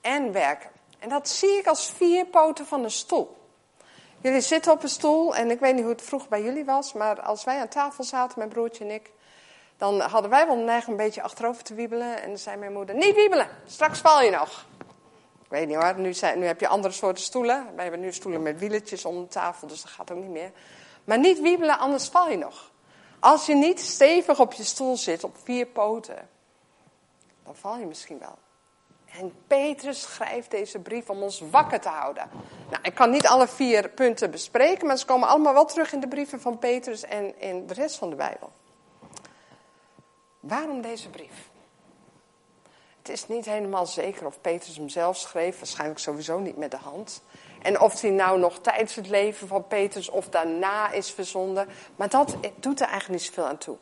en 0.00 0.32
werken. 0.32 0.70
En 0.98 1.08
dat 1.08 1.28
zie 1.28 1.58
ik 1.58 1.66
als 1.66 1.90
vier 1.90 2.26
poten 2.26 2.66
van 2.66 2.84
een 2.84 2.90
stoel. 2.90 3.36
Jullie 4.20 4.40
zitten 4.40 4.72
op 4.72 4.82
een 4.82 4.88
stoel 4.88 5.36
en 5.36 5.50
ik 5.50 5.60
weet 5.60 5.74
niet 5.74 5.82
hoe 5.82 5.92
het 5.92 6.02
vroeg 6.02 6.28
bij 6.28 6.42
jullie 6.42 6.64
was, 6.64 6.92
maar 6.92 7.20
als 7.20 7.44
wij 7.44 7.60
aan 7.60 7.68
tafel 7.68 8.04
zaten, 8.04 8.38
mijn 8.38 8.50
broertje 8.50 8.84
en 8.84 8.90
ik, 8.90 9.10
dan 9.76 10.00
hadden 10.00 10.30
wij 10.30 10.46
wel 10.46 10.56
neiging 10.56 10.90
een 10.90 11.04
beetje 11.04 11.22
achterover 11.22 11.62
te 11.62 11.74
wiebelen. 11.74 12.22
En 12.22 12.28
dan 12.28 12.38
zei 12.38 12.56
mijn 12.56 12.72
moeder, 12.72 12.94
niet 12.94 13.14
wiebelen, 13.14 13.48
straks 13.66 13.98
val 13.98 14.22
je 14.22 14.30
nog. 14.30 14.66
Ik 15.48 15.54
weet 15.54 15.66
niet 15.66 15.76
hoor, 15.76 15.98
nu, 15.98 16.14
nu 16.36 16.46
heb 16.46 16.60
je 16.60 16.68
andere 16.68 16.94
soorten 16.94 17.24
stoelen. 17.24 17.66
Wij 17.74 17.82
hebben 17.84 18.00
nu 18.00 18.12
stoelen 18.12 18.42
met 18.42 18.58
wieletjes 18.58 19.04
om 19.04 19.20
de 19.20 19.28
tafel, 19.28 19.66
dus 19.66 19.82
dat 19.82 19.90
gaat 19.90 20.10
ook 20.10 20.18
niet 20.18 20.30
meer. 20.30 20.52
Maar 21.04 21.18
niet 21.18 21.40
wiebelen, 21.40 21.78
anders 21.78 22.08
val 22.08 22.30
je 22.30 22.36
nog. 22.36 22.70
Als 23.18 23.46
je 23.46 23.54
niet 23.54 23.80
stevig 23.80 24.40
op 24.40 24.52
je 24.52 24.64
stoel 24.64 24.96
zit, 24.96 25.24
op 25.24 25.36
vier 25.42 25.66
poten, 25.66 26.28
dan 27.44 27.56
val 27.56 27.78
je 27.78 27.86
misschien 27.86 28.18
wel. 28.18 28.38
En 29.18 29.32
Petrus 29.46 30.00
schrijft 30.00 30.50
deze 30.50 30.78
brief 30.78 31.10
om 31.10 31.22
ons 31.22 31.42
wakker 31.50 31.80
te 31.80 31.88
houden. 31.88 32.30
Nou, 32.70 32.82
ik 32.82 32.94
kan 32.94 33.10
niet 33.10 33.26
alle 33.26 33.48
vier 33.48 33.88
punten 33.88 34.30
bespreken, 34.30 34.86
maar 34.86 34.98
ze 34.98 35.06
komen 35.06 35.28
allemaal 35.28 35.52
wel 35.52 35.66
terug 35.66 35.92
in 35.92 36.00
de 36.00 36.08
brieven 36.08 36.40
van 36.40 36.58
Petrus 36.58 37.02
en 37.02 37.40
in 37.40 37.66
de 37.66 37.74
rest 37.74 37.96
van 37.96 38.10
de 38.10 38.16
Bijbel. 38.16 38.52
Waarom 40.40 40.80
deze 40.80 41.08
brief? 41.08 41.50
Het 43.08 43.16
is 43.16 43.28
niet 43.28 43.44
helemaal 43.44 43.86
zeker 43.86 44.26
of 44.26 44.40
Petrus 44.40 44.76
hem 44.76 44.88
zelf 44.88 45.16
schreef, 45.16 45.58
waarschijnlijk 45.58 45.98
sowieso 45.98 46.38
niet 46.38 46.56
met 46.56 46.70
de 46.70 46.76
hand. 46.76 47.22
En 47.62 47.80
of 47.80 48.00
hij 48.00 48.10
nou 48.10 48.38
nog 48.38 48.58
tijdens 48.58 48.94
het 48.94 49.08
leven 49.08 49.48
van 49.48 49.66
Petrus 49.66 50.08
of 50.08 50.28
daarna 50.28 50.90
is 50.90 51.10
verzonden. 51.10 51.68
Maar 51.96 52.08
dat 52.08 52.36
doet 52.56 52.80
er 52.80 52.86
eigenlijk 52.86 53.20
niet 53.20 53.30
zoveel 53.30 53.50
aan 53.50 53.58
toe. 53.58 53.76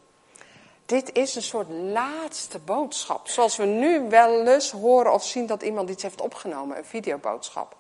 Dit 0.85 1.14
is 1.14 1.35
een 1.35 1.42
soort 1.42 1.68
laatste 1.71 2.59
boodschap. 2.59 3.28
Zoals 3.28 3.56
we 3.56 3.64
nu 3.64 4.09
wel 4.09 4.47
eens 4.47 4.71
horen 4.71 5.12
of 5.12 5.25
zien 5.25 5.47
dat 5.47 5.62
iemand 5.62 5.90
iets 5.90 6.02
heeft 6.02 6.21
opgenomen, 6.21 6.76
een 6.76 6.85
videoboodschap. 6.85 7.76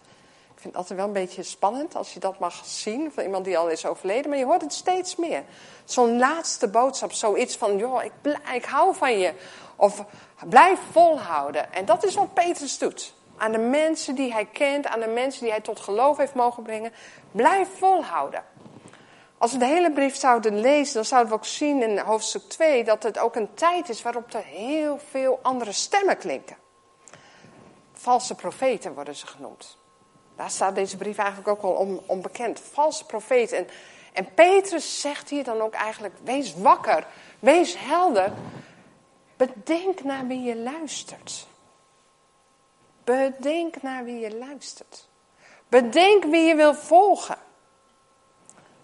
Ik 0.54 0.62
vind 0.62 0.74
het 0.74 0.76
altijd 0.76 0.98
wel 0.98 1.08
een 1.08 1.26
beetje 1.26 1.42
spannend 1.42 1.96
als 1.96 2.12
je 2.12 2.20
dat 2.20 2.38
mag 2.38 2.62
zien 2.64 3.12
van 3.12 3.24
iemand 3.24 3.44
die 3.44 3.58
al 3.58 3.68
is 3.68 3.86
overleden. 3.86 4.30
Maar 4.30 4.38
je 4.38 4.44
hoort 4.44 4.62
het 4.62 4.72
steeds 4.72 5.16
meer. 5.16 5.44
Zo'n 5.84 6.18
laatste 6.18 6.68
boodschap, 6.68 7.12
zoiets 7.12 7.56
van, 7.56 7.76
joh, 7.76 8.04
ik, 8.04 8.12
ik 8.54 8.64
hou 8.64 8.94
van 8.94 9.18
je. 9.18 9.32
Of 9.76 10.04
blijf 10.48 10.78
volhouden. 10.92 11.72
En 11.72 11.84
dat 11.84 12.04
is 12.04 12.14
wat 12.14 12.34
Petrus 12.34 12.78
doet. 12.78 13.14
Aan 13.36 13.52
de 13.52 13.58
mensen 13.58 14.14
die 14.14 14.32
hij 14.32 14.44
kent, 14.44 14.86
aan 14.86 15.00
de 15.00 15.06
mensen 15.06 15.42
die 15.42 15.50
hij 15.50 15.60
tot 15.60 15.80
geloof 15.80 16.16
heeft 16.16 16.34
mogen 16.34 16.62
brengen. 16.62 16.92
Blijf 17.30 17.68
volhouden. 17.78 18.44
Als 19.38 19.52
we 19.52 19.58
de 19.58 19.64
hele 19.64 19.92
brief 19.92 20.16
zouden 20.16 20.60
lezen, 20.60 20.94
dan 20.94 21.04
zouden 21.04 21.32
we 21.32 21.38
ook 21.38 21.44
zien 21.44 21.82
in 21.82 21.98
hoofdstuk 21.98 22.42
2 22.42 22.84
dat 22.84 23.02
het 23.02 23.18
ook 23.18 23.36
een 23.36 23.54
tijd 23.54 23.88
is 23.88 24.02
waarop 24.02 24.34
er 24.34 24.44
heel 24.44 24.98
veel 25.10 25.38
andere 25.42 25.72
stemmen 25.72 26.18
klinken. 26.18 26.56
Valse 27.92 28.34
profeten 28.34 28.94
worden 28.94 29.16
ze 29.16 29.26
genoemd. 29.26 29.78
Daar 30.36 30.50
staat 30.50 30.74
deze 30.74 30.96
brief 30.96 31.18
eigenlijk 31.18 31.48
ook 31.48 31.62
al 31.62 32.02
onbekend. 32.06 32.60
Valse 32.72 33.06
profeten. 33.06 33.58
En, 33.58 33.68
en 34.12 34.34
Petrus 34.34 35.00
zegt 35.00 35.30
hier 35.30 35.44
dan 35.44 35.60
ook 35.60 35.74
eigenlijk: 35.74 36.14
wees 36.22 36.54
wakker, 36.54 37.06
wees 37.38 37.78
helder. 37.78 38.32
Bedenk 39.36 40.04
naar 40.04 40.26
wie 40.26 40.42
je 40.42 40.56
luistert. 40.56 41.46
Bedenk 43.04 43.82
naar 43.82 44.04
wie 44.04 44.18
je 44.18 44.36
luistert. 44.36 45.08
Bedenk 45.68 46.24
wie 46.24 46.44
je 46.44 46.54
wil 46.54 46.74
volgen. 46.74 47.36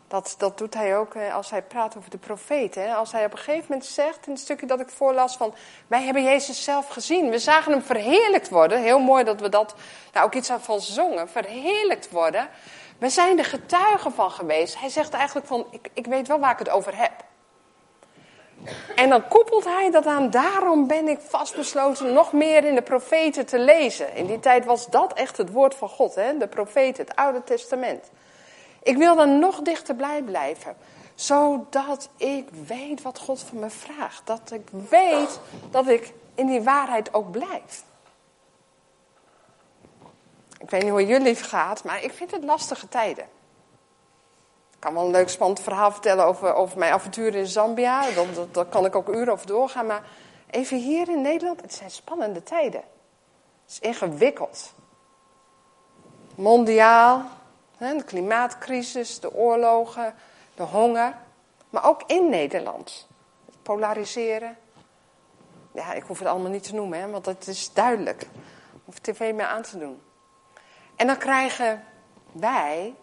Dat, 0.09 0.35
dat 0.39 0.59
doet 0.59 0.75
hij 0.75 0.97
ook 0.97 1.15
eh, 1.15 1.35
als 1.35 1.51
hij 1.51 1.63
praat 1.63 1.97
over 1.97 2.11
de 2.11 2.19
profeten. 2.19 2.95
Als 2.95 3.13
hij 3.13 3.25
op 3.25 3.33
een 3.33 3.39
gegeven 3.39 3.67
moment 3.69 3.87
zegt, 3.87 4.27
in 4.27 4.33
het 4.33 4.41
stukje 4.41 4.67
dat 4.67 4.81
ik 4.81 4.89
voorlas, 4.89 5.37
van 5.37 5.55
wij 5.87 6.03
hebben 6.03 6.23
Jezus 6.23 6.65
zelf 6.65 6.89
gezien. 6.89 7.31
We 7.31 7.39
zagen 7.39 7.73
hem 7.73 7.83
verheerlijkt 7.83 8.49
worden. 8.49 8.83
Heel 8.83 8.99
mooi 8.99 9.25
dat 9.25 9.41
we 9.41 9.49
dat 9.49 9.75
daar 10.11 10.25
ook 10.25 10.35
iets 10.35 10.51
van 10.61 10.81
zongen. 10.81 11.29
Verheerlijkt 11.29 12.11
worden. 12.11 12.49
We 12.99 13.09
zijn 13.09 13.39
er 13.39 13.45
getuigen 13.45 14.13
van 14.13 14.31
geweest. 14.31 14.79
Hij 14.81 14.89
zegt 14.89 15.13
eigenlijk 15.13 15.47
van, 15.47 15.67
ik, 15.71 15.89
ik 15.93 16.07
weet 16.07 16.29
wel 16.29 16.39
waar 16.39 16.53
ik 16.53 16.59
het 16.59 16.71
over 16.71 16.97
heb. 16.97 17.13
En 18.95 19.09
dan 19.09 19.29
koppelt 19.29 19.65
hij 19.65 19.91
dat 19.91 20.07
aan, 20.07 20.31
daarom 20.31 20.87
ben 20.87 21.09
ik 21.09 21.19
vastbesloten 21.21 22.13
nog 22.13 22.33
meer 22.33 22.65
in 22.65 22.75
de 22.75 22.83
profeten 22.83 23.47
te 23.47 23.59
lezen. 23.59 24.15
In 24.15 24.27
die 24.27 24.41
tijd 24.41 24.65
was 24.65 24.87
dat 24.87 25.13
echt 25.13 25.37
het 25.37 25.53
woord 25.53 25.75
van 25.75 25.89
God, 25.89 26.15
hè? 26.15 26.39
de 26.39 26.49
profeten, 26.49 27.05
het 27.05 27.17
Oude 27.17 27.45
Testament. 27.45 28.11
Ik 28.83 28.97
wil 28.97 29.17
dan 29.17 29.39
nog 29.39 29.61
dichterbij 29.61 30.23
blijven, 30.23 30.77
zodat 31.15 32.09
ik 32.17 32.49
weet 32.67 33.03
wat 33.03 33.19
God 33.19 33.41
van 33.41 33.59
me 33.59 33.71
vraagt. 33.71 34.27
Dat 34.27 34.51
ik 34.53 34.69
weet 34.89 35.41
dat 35.71 35.89
ik 35.89 36.13
in 36.35 36.47
die 36.47 36.63
waarheid 36.63 37.15
ook 37.15 37.31
blijf. 37.31 37.85
Ik 40.59 40.71
weet 40.71 40.83
niet 40.83 40.91
hoe 40.91 41.07
jullie 41.07 41.35
gaat, 41.35 41.85
maar 41.85 42.03
ik 42.03 42.13
vind 42.13 42.31
het 42.31 42.45
lastige 42.45 42.89
tijden. 42.89 43.27
Ik 44.83 44.89
kan 44.89 44.97
wel 44.97 45.07
een 45.07 45.13
leuk 45.13 45.29
spannend 45.29 45.61
verhaal 45.61 45.93
vertellen 45.93 46.25
over, 46.25 46.55
over 46.55 46.79
mijn 46.79 46.93
avonturen 46.93 47.41
in 47.41 47.47
Zambia. 47.47 48.05
Daar 48.51 48.65
kan 48.65 48.85
ik 48.85 48.97
ook 48.97 49.09
uren 49.09 49.33
over 49.33 49.47
doorgaan. 49.47 49.87
Maar 49.87 50.03
even 50.51 50.77
hier 50.77 51.09
in 51.09 51.21
Nederland, 51.21 51.61
het 51.61 51.75
zijn 51.75 51.91
spannende 51.91 52.43
tijden. 52.43 52.81
Het 53.63 53.71
is 53.71 53.79
ingewikkeld. 53.79 54.73
Mondiaal, 56.35 57.25
de 57.79 58.03
klimaatcrisis, 58.05 59.21
de 59.21 59.35
oorlogen, 59.35 60.15
de 60.55 60.63
honger. 60.63 61.17
Maar 61.71 61.85
ook 61.85 62.03
in 62.07 62.29
Nederland. 62.31 63.09
Polariseren. 63.63 64.57
Ja, 65.73 65.93
ik 65.93 66.03
hoef 66.03 66.19
het 66.19 66.29
allemaal 66.29 66.51
niet 66.51 66.65
te 66.65 66.75
noemen, 66.75 67.01
hè, 67.01 67.11
want 67.11 67.27
het 67.27 67.47
is 67.47 67.73
duidelijk. 67.73 68.27
Of 68.85 68.99
tv 68.99 69.35
meer 69.35 69.47
aan 69.47 69.63
te 69.63 69.79
doen. 69.79 70.03
En 70.97 71.07
dan 71.07 71.19
krijgen 71.19 71.85
wij, 72.33 72.95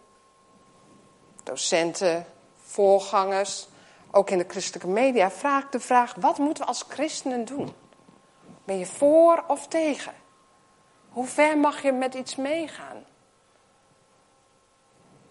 docenten, 1.50 2.26
voorgangers, 2.56 3.68
ook 4.12 4.30
in 4.30 4.38
de 4.38 4.46
christelijke 4.48 4.88
media, 4.88 5.32
vaak 5.32 5.72
de 5.72 5.80
vraag: 5.80 6.16
wat 6.16 6.38
moeten 6.38 6.64
we 6.64 6.70
als 6.70 6.86
christenen 6.88 7.46
doen? 7.46 7.74
Ben 8.64 8.78
je 8.78 8.86
voor 8.86 9.44
of 9.48 9.68
tegen? 9.68 10.14
Hoe 11.10 11.26
ver 11.26 11.58
mag 11.58 11.82
je 11.82 11.92
met 11.92 12.14
iets 12.14 12.36
meegaan? 12.36 13.06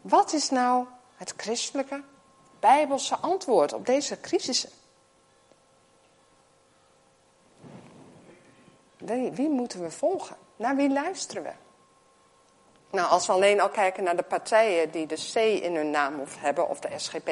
Wat 0.01 0.33
is 0.33 0.51
nou 0.51 0.87
het 1.17 1.35
christelijke, 1.37 2.03
bijbelse 2.61 3.17
antwoord 3.17 3.73
op 3.73 3.87
deze 3.87 4.21
crisissen? 4.21 4.71
Wie 9.33 9.49
moeten 9.49 9.83
we 9.83 9.91
volgen? 9.91 10.37
Naar 10.57 10.77
wie 10.77 10.91
luisteren 10.91 11.43
we? 11.43 11.68
Nou, 12.91 13.11
als 13.11 13.27
we 13.27 13.33
alleen 13.33 13.61
al 13.61 13.69
kijken 13.69 14.05
naar 14.05 14.17
de 14.17 14.23
partijen 14.23 14.91
die 14.91 15.07
de 15.07 15.31
C 15.33 15.35
in 15.37 15.75
hun 15.75 15.91
naam 15.91 16.23
hebben, 16.39 16.69
of 16.69 16.81
de 16.81 16.89
SGP, 16.97 17.31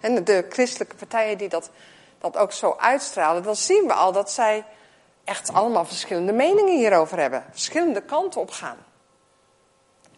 en 0.00 0.24
de 0.24 0.46
christelijke 0.48 0.96
partijen 0.96 1.38
die 1.38 1.48
dat, 1.48 1.70
dat 2.18 2.36
ook 2.36 2.52
zo 2.52 2.74
uitstralen, 2.78 3.42
dan 3.42 3.56
zien 3.56 3.86
we 3.86 3.92
al 3.92 4.12
dat 4.12 4.30
zij 4.30 4.64
echt 5.24 5.52
allemaal 5.52 5.84
verschillende 5.84 6.32
meningen 6.32 6.76
hierover 6.76 7.18
hebben, 7.18 7.44
verschillende 7.50 8.02
kanten 8.02 8.40
op 8.40 8.50
gaan. 8.50 8.76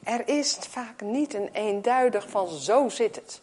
Er 0.02 0.28
is 0.28 0.58
vaak 0.70 1.00
niet 1.00 1.34
een 1.34 1.48
eenduidig 1.52 2.28
van 2.28 2.48
zo 2.48 2.88
zit 2.88 3.16
het. 3.16 3.40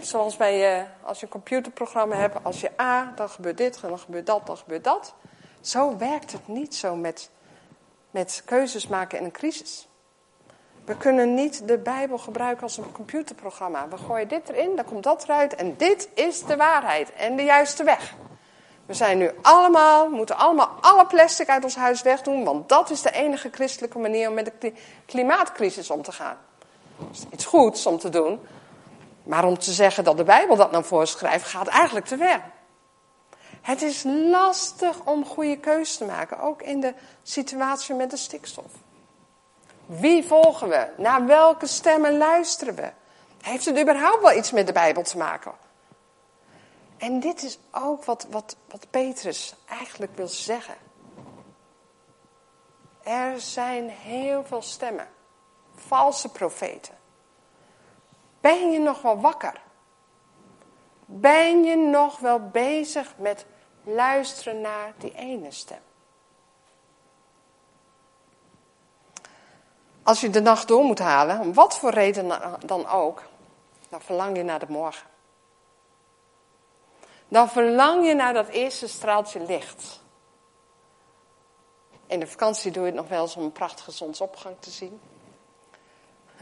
zoals 0.00 0.36
bij, 0.36 0.80
uh, 0.80 0.86
als 1.02 1.18
je 1.20 1.26
een 1.26 1.32
computerprogramma 1.32 2.16
hebt, 2.16 2.44
als 2.44 2.60
je 2.60 2.70
A, 2.80 3.12
dan 3.16 3.28
gebeurt 3.28 3.56
dit, 3.56 3.80
dan 3.80 3.98
gebeurt 3.98 4.26
dat, 4.26 4.46
dan 4.46 4.56
gebeurt 4.56 4.84
dat. 4.84 5.14
Zo 5.60 5.96
werkt 5.96 6.32
het 6.32 6.48
niet 6.48 6.74
zo 6.74 6.96
met, 6.96 7.30
met 8.10 8.42
keuzes 8.44 8.86
maken 8.86 9.18
in 9.18 9.24
een 9.24 9.30
crisis. 9.30 9.88
We 10.90 10.96
kunnen 10.96 11.34
niet 11.34 11.68
de 11.68 11.78
Bijbel 11.78 12.18
gebruiken 12.18 12.62
als 12.62 12.76
een 12.76 12.92
computerprogramma. 12.92 13.88
We 13.88 13.96
gooien 13.96 14.28
dit 14.28 14.48
erin, 14.48 14.76
dan 14.76 14.84
komt 14.84 15.02
dat 15.02 15.22
eruit 15.22 15.54
en 15.54 15.76
dit 15.76 16.08
is 16.14 16.42
de 16.42 16.56
waarheid 16.56 17.12
en 17.12 17.36
de 17.36 17.42
juiste 17.42 17.84
weg. 17.84 18.14
We 18.86 18.94
zijn 18.94 19.18
nu 19.18 19.30
allemaal, 19.42 20.08
moeten 20.08 20.36
allemaal 20.36 20.68
alle 20.80 21.06
plastic 21.06 21.48
uit 21.48 21.64
ons 21.64 21.76
huis 21.76 22.02
wegdoen, 22.02 22.44
want 22.44 22.68
dat 22.68 22.90
is 22.90 23.02
de 23.02 23.10
enige 23.10 23.48
christelijke 23.52 23.98
manier 23.98 24.28
om 24.28 24.34
met 24.34 24.52
de 24.58 24.72
klimaatcrisis 25.06 25.90
om 25.90 26.02
te 26.02 26.12
gaan. 26.12 26.36
Dat 26.98 27.08
is 27.12 27.24
iets 27.30 27.44
goeds 27.44 27.86
om 27.86 27.98
te 27.98 28.08
doen, 28.08 28.40
maar 29.22 29.44
om 29.44 29.58
te 29.58 29.72
zeggen 29.72 30.04
dat 30.04 30.16
de 30.16 30.24
Bijbel 30.24 30.56
dat 30.56 30.70
nou 30.70 30.84
voorschrijft, 30.84 31.46
gaat 31.46 31.66
eigenlijk 31.66 32.06
te 32.06 32.16
ver. 32.16 32.42
Het 33.60 33.82
is 33.82 34.02
lastig 34.30 34.96
om 35.04 35.24
goede 35.24 35.56
keuzes 35.56 35.96
te 35.96 36.04
maken, 36.04 36.40
ook 36.40 36.62
in 36.62 36.80
de 36.80 36.94
situatie 37.22 37.94
met 37.94 38.10
de 38.10 38.16
stikstof. 38.16 38.70
Wie 39.90 40.24
volgen 40.24 40.68
we? 40.68 40.88
Naar 40.96 41.26
welke 41.26 41.66
stemmen 41.66 42.16
luisteren 42.16 42.74
we? 42.74 42.92
Heeft 43.40 43.64
het 43.64 43.80
überhaupt 43.80 44.22
wel 44.22 44.36
iets 44.36 44.50
met 44.50 44.66
de 44.66 44.72
Bijbel 44.72 45.02
te 45.02 45.16
maken? 45.16 45.52
En 46.96 47.20
dit 47.20 47.42
is 47.42 47.58
ook 47.70 48.04
wat, 48.04 48.26
wat, 48.30 48.56
wat 48.68 48.86
Petrus 48.90 49.54
eigenlijk 49.68 50.16
wil 50.16 50.28
zeggen. 50.28 50.74
Er 53.02 53.40
zijn 53.40 53.88
heel 53.88 54.44
veel 54.44 54.62
stemmen, 54.62 55.08
valse 55.74 56.28
profeten. 56.28 56.94
Ben 58.40 58.70
je 58.70 58.78
nog 58.78 59.02
wel 59.02 59.20
wakker? 59.20 59.60
Ben 61.04 61.64
je 61.64 61.76
nog 61.76 62.18
wel 62.18 62.48
bezig 62.48 63.14
met 63.16 63.46
luisteren 63.84 64.60
naar 64.60 64.92
die 64.98 65.14
ene 65.14 65.50
stem? 65.50 65.82
Als 70.10 70.20
je 70.20 70.30
de 70.30 70.40
nacht 70.40 70.68
door 70.68 70.84
moet 70.84 70.98
halen, 70.98 71.40
om 71.40 71.54
wat 71.54 71.78
voor 71.78 71.90
reden 71.90 72.32
dan 72.66 72.88
ook, 72.88 73.22
dan 73.88 74.00
verlang 74.00 74.36
je 74.36 74.42
naar 74.42 74.58
de 74.58 74.66
morgen. 74.68 75.06
Dan 77.28 77.48
verlang 77.48 78.06
je 78.06 78.14
naar 78.14 78.32
dat 78.32 78.48
eerste 78.48 78.88
straaltje 78.88 79.40
licht. 79.40 80.00
In 82.06 82.20
de 82.20 82.26
vakantie 82.26 82.70
doe 82.70 82.82
je 82.82 82.88
het 82.88 83.00
nog 83.00 83.08
wel 83.08 83.22
eens 83.22 83.36
om 83.36 83.42
een 83.42 83.52
prachtige 83.52 83.90
zonsopgang 83.90 84.56
te 84.60 84.70
zien. 84.70 85.00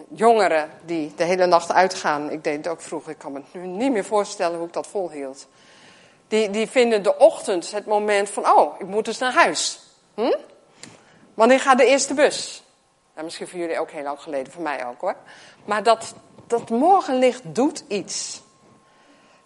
Jongeren 0.09 0.71
die 0.85 1.15
de 1.15 1.25
hele 1.25 1.47
nacht 1.47 1.73
uitgaan, 1.73 2.31
ik 2.31 2.45
deed 2.45 2.57
het 2.57 2.69
ook 2.69 2.81
vroeger, 2.81 3.11
ik 3.11 3.19
kan 3.19 3.33
me 3.33 3.43
nu 3.53 3.67
niet 3.67 3.93
meer 3.93 4.05
voorstellen 4.05 4.59
hoe 4.59 4.67
ik 4.67 4.73
dat 4.73 4.87
volhield. 4.87 5.47
Die, 6.29 6.51
die 6.51 6.69
vinden 6.69 7.03
de 7.03 7.17
ochtend 7.17 7.71
het 7.71 7.87
moment 7.87 8.31
van, 8.31 8.47
oh, 8.47 8.81
ik 8.81 8.87
moet 8.87 9.05
dus 9.05 9.19
naar 9.19 9.33
huis. 9.33 9.81
Hm? 10.15 10.37
Wanneer 11.35 11.61
gaat 11.61 11.79
de 11.79 11.87
eerste 11.87 12.15
bus? 12.15 12.63
Nou, 13.19 13.31
misschien 13.31 13.49
voor 13.49 13.59
jullie 13.59 13.79
ook 13.79 13.91
heel 13.91 14.03
lang 14.03 14.21
geleden, 14.21 14.53
voor 14.53 14.63
mij 14.63 14.87
ook 14.87 15.01
hoor. 15.01 15.17
Maar 15.65 15.83
dat, 15.83 16.15
dat 16.47 16.71
morgenlicht 16.71 17.55
doet 17.55 17.85
iets. 17.89 18.43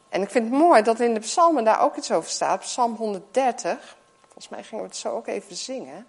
En 0.09 0.23
ik 0.23 0.31
vind 0.31 0.51
het 0.51 0.59
mooi 0.59 0.83
dat 0.83 1.01
in 1.01 1.15
de 1.15 1.21
psalmen 1.21 1.65
daar 1.65 1.81
ook 1.81 1.97
iets 1.97 2.11
over 2.11 2.31
staat. 2.31 2.61
Psalm 2.61 2.95
130, 2.95 3.63
volgens 3.63 3.97
Volgens 4.21 4.49
mij 4.49 4.63
gingen 4.63 4.85
we 4.85 4.91
het 4.91 4.99
zo 4.99 5.09
ook 5.09 5.27
even 5.27 5.57
zingen. 5.57 6.07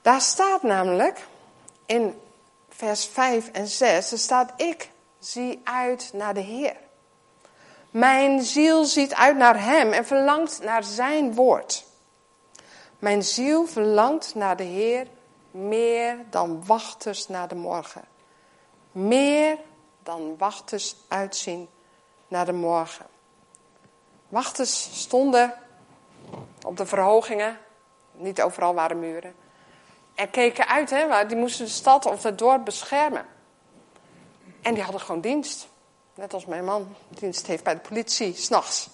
Daar 0.00 0.20
staat 0.20 0.62
namelijk 0.62 1.26
in 1.86 2.20
vers 2.68 3.06
5 3.06 3.50
en 3.50 3.66
6, 3.66 4.12
er 4.12 4.18
staat 4.18 4.52
ik 4.56 4.90
zie 5.18 5.60
uit 5.64 6.10
naar 6.12 6.34
de 6.34 6.40
Heer. 6.40 6.76
Mijn 7.90 8.42
ziel 8.42 8.84
ziet 8.84 9.14
uit 9.14 9.36
naar 9.36 9.64
Hem 9.64 9.92
en 9.92 10.06
verlangt 10.06 10.62
naar 10.62 10.84
Zijn 10.84 11.34
woord. 11.34 11.84
Mijn 12.98 13.22
ziel 13.22 13.66
verlangt 13.66 14.34
naar 14.34 14.56
de 14.56 14.62
Heer 14.62 15.06
meer 15.52 16.16
dan 16.30 16.66
wachters 16.66 17.28
naar 17.28 17.48
de 17.48 17.54
morgen. 17.54 18.04
Meer 18.92 19.58
dan 20.02 20.34
wachters 20.38 20.96
uitzien 21.08 21.68
naar 22.28 22.46
de 22.46 22.52
morgen. 22.52 23.06
Wachters 24.28 25.00
stonden 25.00 25.54
op 26.66 26.76
de 26.76 26.86
verhogingen, 26.86 27.58
niet 28.12 28.42
overal 28.42 28.74
waren 28.74 28.98
muren. 28.98 29.34
En 30.14 30.30
keken 30.30 30.68
uit, 30.68 30.90
hè, 30.90 31.26
die 31.26 31.36
moesten 31.36 31.64
de 31.64 31.70
stad 31.70 32.06
of 32.06 32.22
het 32.22 32.38
dorp 32.38 32.64
beschermen. 32.64 33.26
En 34.62 34.74
die 34.74 34.82
hadden 34.82 35.00
gewoon 35.00 35.20
dienst. 35.20 35.68
Net 36.14 36.34
als 36.34 36.46
mijn 36.46 36.64
man 36.64 36.94
dienst 37.08 37.46
heeft 37.46 37.64
bij 37.64 37.74
de 37.74 37.80
politie, 37.80 38.34
s'nachts. 38.34 38.90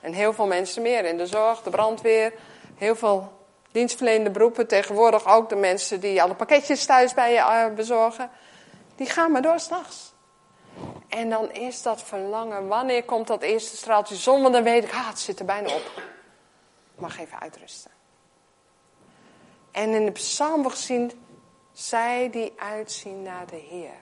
En 0.00 0.12
heel 0.12 0.32
veel 0.32 0.46
mensen 0.46 0.82
meer 0.82 1.04
in 1.04 1.16
de 1.16 1.26
zorg, 1.26 1.62
de 1.62 1.70
brandweer. 1.70 2.32
Heel 2.76 2.96
veel 2.96 3.39
dienstverlenende 3.72 4.30
beroepen. 4.30 4.66
Tegenwoordig 4.66 5.26
ook 5.26 5.48
de 5.48 5.56
mensen 5.56 6.00
die 6.00 6.22
alle 6.22 6.34
pakketjes 6.34 6.84
thuis 6.86 7.14
bij 7.14 7.32
je 7.32 7.38
eh, 7.38 7.74
bezorgen. 7.74 8.30
Die 8.96 9.06
gaan 9.06 9.32
maar 9.32 9.42
door 9.42 9.58
s'nachts. 9.58 10.12
En 11.08 11.30
dan 11.30 11.52
is 11.52 11.82
dat 11.82 12.02
verlangen. 12.02 12.68
Wanneer 12.68 13.04
komt 13.04 13.26
dat 13.26 13.42
eerste 13.42 13.76
straaltje 13.76 14.16
zon? 14.16 14.42
Want 14.42 14.54
dan 14.54 14.62
weet 14.62 14.84
ik, 14.84 14.92
ah, 14.92 15.08
het 15.08 15.18
zit 15.18 15.38
er 15.38 15.44
bijna 15.44 15.74
op. 15.74 16.02
Mag 16.94 17.18
even 17.18 17.40
uitrusten. 17.40 17.90
En 19.70 19.90
in 19.90 20.04
de 20.04 20.12
psalm 20.12 20.68
gezien, 20.68 21.12
zij 21.72 22.30
die 22.30 22.52
uitzien 22.56 23.22
naar 23.22 23.46
de 23.46 23.56
Heer. 23.56 23.94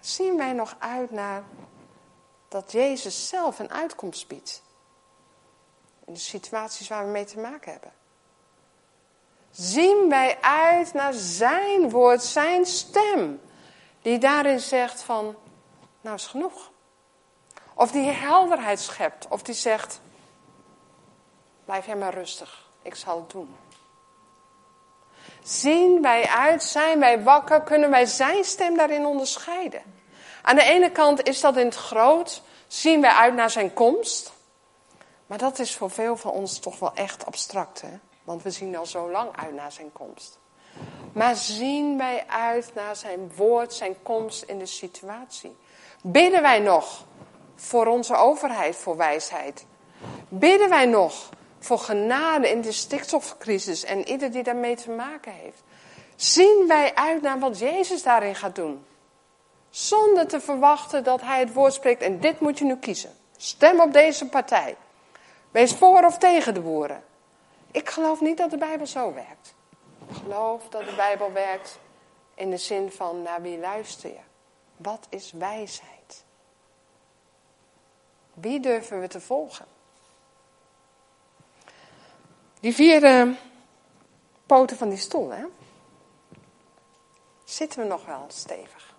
Zien 0.00 0.36
wij 0.36 0.52
nog 0.52 0.76
uit 0.78 1.10
naar 1.10 1.44
dat 2.48 2.72
Jezus 2.72 3.28
zelf 3.28 3.58
een 3.58 3.70
uitkomst 3.70 4.28
biedt? 4.28 4.63
In 6.06 6.12
de 6.12 6.18
situaties 6.18 6.88
waar 6.88 7.04
we 7.04 7.10
mee 7.10 7.24
te 7.24 7.38
maken 7.38 7.72
hebben. 7.72 7.92
Zien 9.50 10.08
wij 10.08 10.38
uit 10.40 10.92
naar 10.92 11.12
zijn 11.12 11.90
woord, 11.90 12.22
zijn 12.22 12.66
stem. 12.66 13.40
Die 14.02 14.18
daarin 14.18 14.60
zegt 14.60 15.02
van, 15.02 15.36
nou 16.00 16.16
is 16.16 16.26
genoeg. 16.26 16.70
Of 17.74 17.90
die 17.90 18.10
helderheid 18.10 18.80
schept. 18.80 19.26
Of 19.28 19.42
die 19.42 19.54
zegt, 19.54 20.00
blijf 21.64 21.86
jij 21.86 21.96
maar 21.96 22.14
rustig. 22.14 22.66
Ik 22.82 22.94
zal 22.94 23.16
het 23.16 23.30
doen. 23.30 23.56
Zien 25.42 26.02
wij 26.02 26.28
uit, 26.28 26.62
zijn 26.62 26.98
wij 26.98 27.22
wakker, 27.22 27.62
kunnen 27.62 27.90
wij 27.90 28.06
zijn 28.06 28.44
stem 28.44 28.76
daarin 28.76 29.06
onderscheiden. 29.06 29.82
Aan 30.42 30.56
de 30.56 30.62
ene 30.62 30.90
kant 30.90 31.22
is 31.22 31.40
dat 31.40 31.56
in 31.56 31.66
het 31.66 31.74
groot, 31.74 32.42
zien 32.66 33.00
wij 33.00 33.10
uit 33.10 33.34
naar 33.34 33.50
zijn 33.50 33.72
komst. 33.72 34.32
Maar 35.34 35.42
dat 35.42 35.58
is 35.58 35.76
voor 35.76 35.90
veel 35.90 36.16
van 36.16 36.30
ons 36.30 36.58
toch 36.58 36.78
wel 36.78 36.94
echt 36.94 37.26
abstract, 37.26 37.80
hè? 37.80 37.98
Want 38.24 38.42
we 38.42 38.50
zien 38.50 38.76
al 38.76 38.86
zo 38.86 39.10
lang 39.10 39.36
uit 39.36 39.54
naar 39.54 39.72
zijn 39.72 39.92
komst. 39.92 40.38
Maar 41.12 41.36
zien 41.36 41.98
wij 41.98 42.24
uit 42.26 42.70
naar 42.74 42.96
zijn 42.96 43.32
woord, 43.36 43.72
zijn 43.72 44.02
komst 44.02 44.42
in 44.42 44.58
de 44.58 44.66
situatie? 44.66 45.56
Bidden 46.02 46.42
wij 46.42 46.58
nog 46.58 47.04
voor 47.54 47.86
onze 47.86 48.16
overheid, 48.16 48.76
voor 48.76 48.96
wijsheid? 48.96 49.66
Bidden 50.28 50.68
wij 50.68 50.86
nog 50.86 51.28
voor 51.58 51.78
genade 51.78 52.50
in 52.50 52.60
de 52.60 52.72
stikstofcrisis 52.72 53.84
en 53.84 54.08
ieder 54.08 54.30
die 54.30 54.42
daarmee 54.42 54.76
te 54.76 54.90
maken 54.90 55.32
heeft? 55.32 55.62
Zien 56.16 56.64
wij 56.68 56.94
uit 56.94 57.22
naar 57.22 57.38
wat 57.38 57.58
Jezus 57.58 58.02
daarin 58.02 58.34
gaat 58.34 58.54
doen? 58.54 58.84
Zonder 59.70 60.26
te 60.26 60.40
verwachten 60.40 61.04
dat 61.04 61.20
hij 61.20 61.40
het 61.40 61.52
woord 61.52 61.72
spreekt 61.72 62.02
en 62.02 62.20
dit 62.20 62.40
moet 62.40 62.58
je 62.58 62.64
nu 62.64 62.76
kiezen. 62.76 63.16
Stem 63.36 63.80
op 63.80 63.92
deze 63.92 64.28
partij. 64.28 64.76
Wees 65.54 65.74
voor 65.74 66.04
of 66.04 66.18
tegen 66.18 66.54
de 66.54 66.60
boeren. 66.60 67.04
Ik 67.70 67.88
geloof 67.88 68.20
niet 68.20 68.36
dat 68.36 68.50
de 68.50 68.58
Bijbel 68.58 68.86
zo 68.86 69.14
werkt. 69.14 69.54
Ik 70.08 70.16
geloof 70.16 70.68
dat 70.68 70.84
de 70.84 70.94
Bijbel 70.94 71.32
werkt 71.32 71.78
in 72.34 72.50
de 72.50 72.56
zin 72.56 72.90
van 72.90 73.22
naar 73.22 73.42
wie 73.42 73.58
luister 73.58 74.10
je? 74.10 74.20
Wat 74.76 75.06
is 75.08 75.32
wijsheid? 75.32 76.24
Wie 78.32 78.60
durven 78.60 79.00
we 79.00 79.08
te 79.08 79.20
volgen? 79.20 79.66
Die 82.60 82.74
vier 82.74 83.02
uh, 83.02 83.36
poten 84.46 84.76
van 84.76 84.88
die 84.88 84.98
stoel, 84.98 85.30
hè? 85.30 85.44
Zitten 87.44 87.82
we 87.82 87.86
nog 87.86 88.06
wel 88.06 88.24
stevig? 88.28 88.94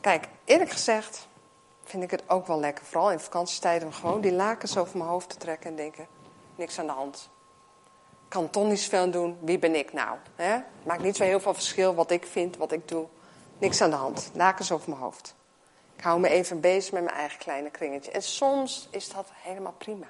Kijk, 0.00 0.28
eerlijk 0.48 0.70
gezegd 0.70 1.28
vind 1.84 2.02
ik 2.02 2.10
het 2.10 2.22
ook 2.26 2.46
wel 2.46 2.60
lekker, 2.60 2.84
vooral 2.84 3.10
in 3.10 3.20
vakantietijd, 3.20 3.84
om 3.84 3.92
gewoon 3.92 4.20
die 4.20 4.32
lakens 4.32 4.76
over 4.76 4.98
mijn 4.98 5.10
hoofd 5.10 5.28
te 5.28 5.36
trekken 5.36 5.70
en 5.70 5.76
denken: 5.76 6.06
niks 6.56 6.78
aan 6.78 6.86
de 6.86 6.92
hand. 6.92 7.30
Kan 8.28 8.50
toch 8.50 8.68
niet 8.68 8.80
zoveel 8.80 9.10
doen, 9.10 9.38
wie 9.40 9.58
ben 9.58 9.74
ik 9.74 9.92
nou? 9.92 10.16
Hè? 10.34 10.58
Maakt 10.84 11.02
niet 11.02 11.16
zo 11.16 11.24
heel 11.24 11.40
veel 11.40 11.54
verschil 11.54 11.94
wat 11.94 12.10
ik 12.10 12.26
vind, 12.26 12.56
wat 12.56 12.72
ik 12.72 12.88
doe. 12.88 13.06
Niks 13.58 13.80
aan 13.80 13.90
de 13.90 13.96
hand, 13.96 14.30
lakens 14.34 14.72
over 14.72 14.88
mijn 14.88 15.00
hoofd. 15.00 15.34
Ik 15.96 16.04
hou 16.04 16.20
me 16.20 16.28
even 16.28 16.60
bezig 16.60 16.92
met 16.92 17.04
mijn 17.04 17.16
eigen 17.16 17.38
kleine 17.38 17.70
kringetje. 17.70 18.10
En 18.10 18.22
soms 18.22 18.88
is 18.90 19.08
dat 19.08 19.26
helemaal 19.34 19.74
prima. 19.78 20.06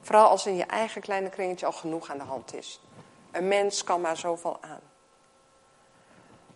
Vooral 0.00 0.28
als 0.28 0.46
in 0.46 0.56
je 0.56 0.64
eigen 0.64 1.00
kleine 1.00 1.28
kringetje 1.28 1.66
al 1.66 1.72
genoeg 1.72 2.10
aan 2.10 2.18
de 2.18 2.24
hand 2.24 2.54
is. 2.54 2.80
Een 3.30 3.48
mens 3.48 3.84
kan 3.84 4.00
maar 4.00 4.16
zoveel 4.16 4.58
aan. 4.60 4.80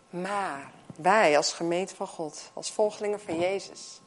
Maar 0.09 0.71
wij 0.95 1.37
als 1.37 1.53
gemeente 1.53 1.95
van 1.95 2.07
God, 2.07 2.51
als 2.53 2.71
volgelingen 2.71 3.19
van 3.19 3.39
Jezus, 3.39 4.01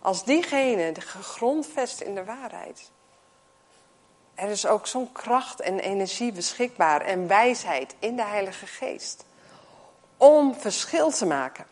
als 0.00 0.24
diegene 0.24 0.94
gegrondvest 0.98 2.00
in 2.00 2.14
de 2.14 2.24
waarheid. 2.24 2.90
Er 4.34 4.48
is 4.48 4.66
ook 4.66 4.86
zo'n 4.86 5.12
kracht 5.12 5.60
en 5.60 5.78
energie 5.78 6.32
beschikbaar 6.32 7.00
en 7.00 7.28
wijsheid 7.28 7.94
in 7.98 8.16
de 8.16 8.24
Heilige 8.24 8.66
Geest 8.66 9.24
om 10.16 10.54
verschil 10.54 11.10
te 11.10 11.26
maken. 11.26 11.66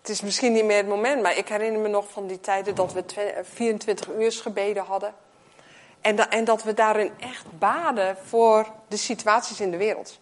Het 0.00 0.10
is 0.10 0.20
misschien 0.20 0.52
niet 0.52 0.64
meer 0.64 0.76
het 0.76 0.88
moment, 0.88 1.22
maar 1.22 1.36
ik 1.36 1.48
herinner 1.48 1.80
me 1.80 1.88
nog 1.88 2.10
van 2.10 2.26
die 2.26 2.40
tijden 2.40 2.74
dat 2.74 2.92
we 2.92 3.04
24 3.42 4.08
uur 4.08 4.32
gebeden 4.32 4.84
hadden. 4.84 5.14
En, 6.00 6.30
en 6.30 6.44
dat 6.44 6.62
we 6.62 6.74
daarin 6.74 7.12
echt 7.18 7.58
baden 7.58 8.16
voor 8.16 8.66
de 8.88 8.96
situaties 8.96 9.60
in 9.60 9.70
de 9.70 9.76
wereld. 9.76 10.20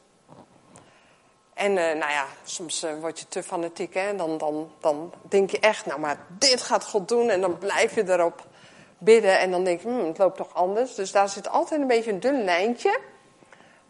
En 1.60 1.70
uh, 1.70 1.76
nou 1.76 2.12
ja, 2.12 2.26
soms 2.44 2.84
uh, 2.84 2.90
word 3.00 3.18
je 3.18 3.28
te 3.28 3.42
fanatiek 3.42 3.94
hè? 3.94 4.16
Dan, 4.16 4.38
dan, 4.38 4.70
dan 4.78 5.12
denk 5.22 5.50
je 5.50 5.60
echt, 5.60 5.86
nou 5.86 6.00
maar 6.00 6.26
dit 6.28 6.62
gaat 6.62 6.84
God 6.84 7.08
doen. 7.08 7.30
En 7.30 7.40
dan 7.40 7.58
blijf 7.58 7.94
je 7.94 8.10
erop 8.10 8.46
bidden 8.98 9.38
en 9.38 9.50
dan 9.50 9.64
denk 9.64 9.80
je, 9.80 9.88
hmm, 9.88 10.06
het 10.06 10.18
loopt 10.18 10.36
toch 10.36 10.54
anders. 10.54 10.94
Dus 10.94 11.12
daar 11.12 11.28
zit 11.28 11.48
altijd 11.48 11.80
een 11.80 11.86
beetje 11.86 12.12
een 12.12 12.20
dun 12.20 12.44
lijntje. 12.44 13.00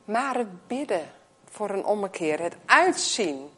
Maar 0.05 0.35
het 0.35 0.67
bidden 0.67 1.11
voor 1.51 1.71
een 1.71 1.85
ommekeer, 1.85 2.41
het 2.41 2.57
uitzien 2.67 3.51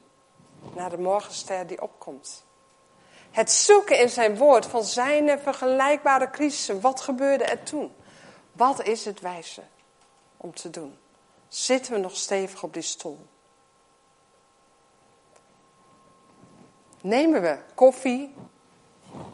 naar 0.75 0.91
de 0.91 0.99
morgenster 0.99 1.67
die 1.67 1.83
opkomt. 1.83 2.45
Het 3.31 3.53
zoeken 3.53 3.99
in 3.99 4.09
zijn 4.09 4.37
woord 4.37 4.67
van 4.67 4.85
zijn 4.85 5.39
vergelijkbare 5.39 6.31
crisissen. 6.31 6.81
Wat 6.81 7.01
gebeurde 7.01 7.45
er 7.45 7.63
toen? 7.63 7.95
Wat 8.53 8.83
is 8.83 9.05
het 9.05 9.21
wijze 9.21 9.63
om 10.37 10.55
te 10.55 10.71
doen? 10.71 10.99
Zitten 11.49 11.93
we 11.93 11.99
nog 11.99 12.17
stevig 12.17 12.63
op 12.63 12.73
die 12.73 12.83
stoel? 12.83 13.19
Nemen 17.03 17.43
we 17.43 17.59
koffie, 17.75 18.35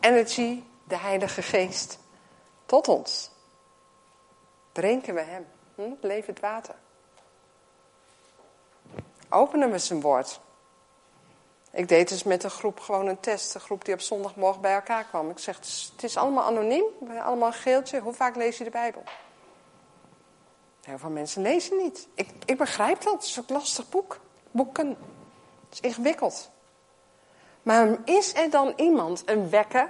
energy, 0.01 0.63
de 0.85 0.97
Heilige 0.97 1.43
Geest 1.43 1.99
tot 2.67 2.89
ons. 2.89 3.31
Drinken 4.73 5.15
we 5.15 5.21
Hem, 5.21 5.47
hm? 5.75 5.93
levend 6.01 6.41
water. 6.41 6.75
Openen 9.29 9.71
we 9.71 9.79
zijn 9.79 10.01
woord. 10.01 10.41
Ik 11.71 11.89
deed 11.89 12.09
dus 12.09 12.23
met 12.23 12.45
een 12.45 12.51
groep 12.51 12.81
gewoon 12.81 13.07
een 13.07 13.21
test. 13.21 13.55
Een 13.55 13.61
groep 13.61 13.85
die 13.85 13.95
op 13.95 14.01
zondagmorgen 14.01 14.61
bij 14.61 14.75
elkaar 14.75 15.05
kwam. 15.05 15.31
Ik 15.31 15.39
zeg, 15.39 15.57
het 15.93 16.03
is 16.03 16.17
allemaal 16.17 16.45
anoniem. 16.45 16.85
Allemaal 17.23 17.49
een 17.49 17.55
geeltje. 17.55 18.01
Hoe 18.01 18.13
vaak 18.13 18.37
lees 18.37 18.59
je 18.59 18.65
de 18.65 18.71
Bijbel? 18.71 19.03
Heel 20.83 20.99
veel 20.99 21.11
mensen 21.11 21.43
lezen 21.43 21.77
niet. 21.77 22.09
Ik, 22.15 22.29
ik 22.45 22.59
begrijp 22.59 23.03
dat. 23.03 23.13
Het 23.13 23.23
is 23.23 23.39
ook 23.39 23.49
lastig 23.49 23.89
boek. 23.89 24.21
Boeken. 24.51 24.89
Het 24.89 25.73
is 25.73 25.81
ingewikkeld. 25.81 26.51
Maar 27.63 27.97
is 28.05 28.35
er 28.35 28.51
dan 28.51 28.73
iemand, 28.77 29.23
een 29.27 29.51
wekker, 29.51 29.89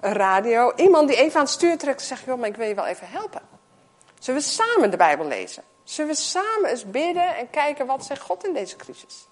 een 0.00 0.12
radio, 0.12 0.72
iemand 0.74 1.08
die 1.08 1.16
even 1.16 1.36
aan 1.36 1.44
het 1.44 1.54
stuur 1.54 1.78
trekt 1.78 2.00
en 2.00 2.06
zegt: 2.06 2.24
Joh, 2.24 2.38
maar 2.38 2.48
ik 2.48 2.56
wil 2.56 2.68
je 2.68 2.74
wel 2.74 2.86
even 2.86 3.08
helpen? 3.08 3.42
Zullen 4.18 4.40
we 4.40 4.46
samen 4.46 4.90
de 4.90 4.96
Bijbel 4.96 5.26
lezen? 5.26 5.62
Zullen 5.84 6.10
we 6.10 6.16
samen 6.16 6.70
eens 6.70 6.90
bidden 6.90 7.36
en 7.36 7.50
kijken 7.50 7.86
wat 7.86 8.04
zegt 8.04 8.20
God 8.20 8.46
in 8.46 8.52
deze 8.52 8.76
crisis? 8.76 9.26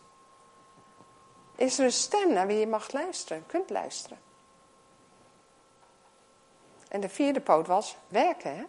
is 1.61 1.79
er 1.79 1.85
een 1.85 1.93
stem 1.93 2.33
naar 2.33 2.47
wie 2.47 2.59
je 2.59 2.67
mag 2.67 2.93
luisteren, 2.93 3.47
kunt 3.47 3.71
luisteren. 3.71 4.19
En 6.89 7.01
de 7.01 7.09
vierde 7.09 7.41
poot 7.41 7.67
was 7.67 7.97
werken. 8.09 8.69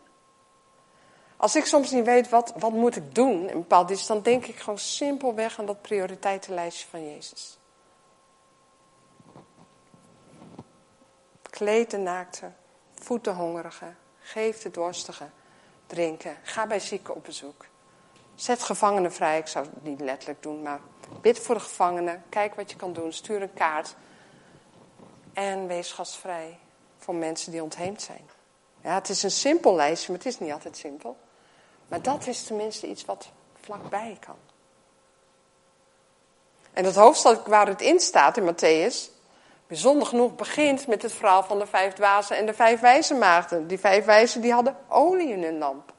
Als 1.37 1.55
ik 1.55 1.65
soms 1.65 1.91
niet 1.91 2.05
weet 2.05 2.29
wat, 2.29 2.53
wat 2.57 2.71
moet 2.71 2.95
ik 2.95 3.15
doen 3.15 3.49
in 3.49 3.57
bepaald 3.57 3.89
iets, 3.89 4.07
dan 4.07 4.21
denk 4.21 4.45
ik 4.45 4.55
gewoon 4.55 4.79
simpelweg 4.79 5.59
aan 5.59 5.65
dat 5.65 5.81
prioriteitenlijstje 5.81 6.87
van 6.87 7.11
Jezus. 7.11 7.57
Kleed 11.51 11.91
de 11.91 11.97
naakte, 11.97 12.51
voed 12.93 13.23
de 13.23 13.29
hongerige, 13.29 13.93
geef 14.19 14.61
de 14.61 14.71
dorstige, 14.71 15.29
drinken. 15.87 16.37
Ga 16.43 16.67
bij 16.67 16.79
zieken 16.79 17.15
op 17.15 17.23
bezoek. 17.23 17.65
Zet 18.35 18.63
gevangenen 18.63 19.13
vrij. 19.13 19.37
Ik 19.37 19.47
zou 19.47 19.65
het 19.65 19.83
niet 19.83 19.99
letterlijk 19.99 20.43
doen, 20.43 20.61
maar 20.61 20.79
bid 21.21 21.39
voor 21.39 21.55
de 21.55 21.61
gevangenen. 21.61 22.23
Kijk 22.29 22.55
wat 22.55 22.71
je 22.71 22.77
kan 22.77 22.93
doen. 22.93 23.13
Stuur 23.13 23.41
een 23.41 23.53
kaart. 23.53 23.95
En 25.33 25.67
wees 25.67 25.91
gastvrij 25.91 26.59
voor 26.97 27.15
mensen 27.15 27.51
die 27.51 27.63
ontheemd 27.63 28.01
zijn. 28.01 28.29
Ja, 28.83 28.93
het 28.93 29.09
is 29.09 29.23
een 29.23 29.31
simpel 29.31 29.75
lijstje, 29.75 30.11
maar 30.11 30.17
het 30.17 30.27
is 30.27 30.39
niet 30.39 30.51
altijd 30.51 30.77
simpel. 30.77 31.17
Maar 31.87 32.01
dat 32.01 32.27
is 32.27 32.43
tenminste 32.43 32.87
iets 32.87 33.05
wat 33.05 33.29
vlakbij 33.61 34.17
kan. 34.19 34.37
En 36.73 36.85
het 36.85 36.95
hoofdstuk 36.95 37.45
waar 37.45 37.67
het 37.67 37.81
in 37.81 37.99
staat 37.99 38.37
in 38.37 38.53
Matthäus, 38.53 39.20
bijzonder 39.71 40.07
genoeg, 40.07 40.35
begint 40.35 40.87
met 40.87 41.01
het 41.01 41.11
verhaal 41.11 41.43
van 41.43 41.59
de 41.59 41.65
vijf 41.65 41.93
dwazen 41.93 42.37
en 42.37 42.45
de 42.45 42.53
vijf 42.53 42.79
wijze 42.79 43.13
maagden. 43.13 43.67
Die 43.67 43.79
vijf 43.79 44.05
wijzen 44.05 44.41
die 44.41 44.53
hadden 44.53 44.77
olie 44.87 45.29
in 45.29 45.43
hun 45.43 45.57
lamp. 45.57 45.93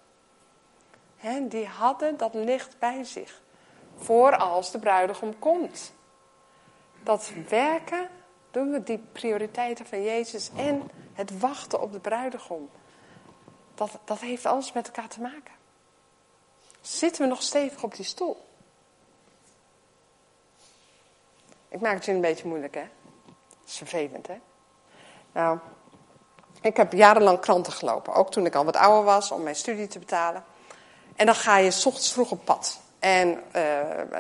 He, 1.17 1.49
die 1.49 1.67
hadden 1.67 2.17
dat 2.17 2.35
licht 2.35 2.79
bij 2.79 3.05
zich. 3.05 3.41
Voor 3.97 4.37
als 4.37 4.71
de 4.71 4.79
bruidegom 4.79 5.39
komt. 5.39 5.93
Dat 7.03 7.31
werken 7.49 8.09
doen 8.51 8.71
we 8.71 8.83
die 8.83 8.99
prioriteiten 9.13 9.87
van 9.87 10.03
Jezus 10.03 10.51
en 10.57 10.91
het 11.13 11.39
wachten 11.39 11.81
op 11.83 11.93
de 11.93 12.01
bruidegom. 12.01 12.71
Dat, 13.75 13.91
dat 14.05 14.21
heeft 14.21 14.47
alles 14.47 14.73
met 14.73 14.87
elkaar 14.87 15.09
te 15.09 15.21
maken. 15.21 15.55
Zitten 16.81 17.23
we 17.23 17.29
nog 17.29 17.43
stevig 17.43 17.83
op 17.83 17.95
die 17.95 18.05
stoel? 18.05 18.45
Ik 21.69 21.81
maak 21.81 21.95
het 21.95 22.05
je 22.05 22.13
een 22.13 22.21
beetje 22.21 22.49
moeilijk, 22.49 22.75
hè? 22.75 22.85
Dat 23.63 23.71
is 23.71 23.77
vervelend, 23.77 24.27
hè? 24.27 24.41
Nou, 25.33 25.59
ik 26.61 26.77
heb 26.77 26.93
jarenlang 26.93 27.41
kranten 27.41 27.73
gelopen. 27.73 28.15
Ook 28.15 28.31
toen 28.31 28.47
ik 28.47 28.55
al 28.55 28.65
wat 28.65 28.77
ouder 28.77 29.05
was, 29.05 29.31
om 29.31 29.43
mijn 29.43 29.57
studie 29.57 29.87
te 29.87 29.99
betalen. 29.99 30.45
En 31.17 31.27
dan 31.27 31.35
ga 31.35 31.57
je 31.57 31.71
s 31.71 31.87
ochtends 31.87 32.13
vroeg 32.13 32.31
op 32.31 32.45
pad. 32.45 32.81
En 32.99 33.43
uh, 33.57 33.63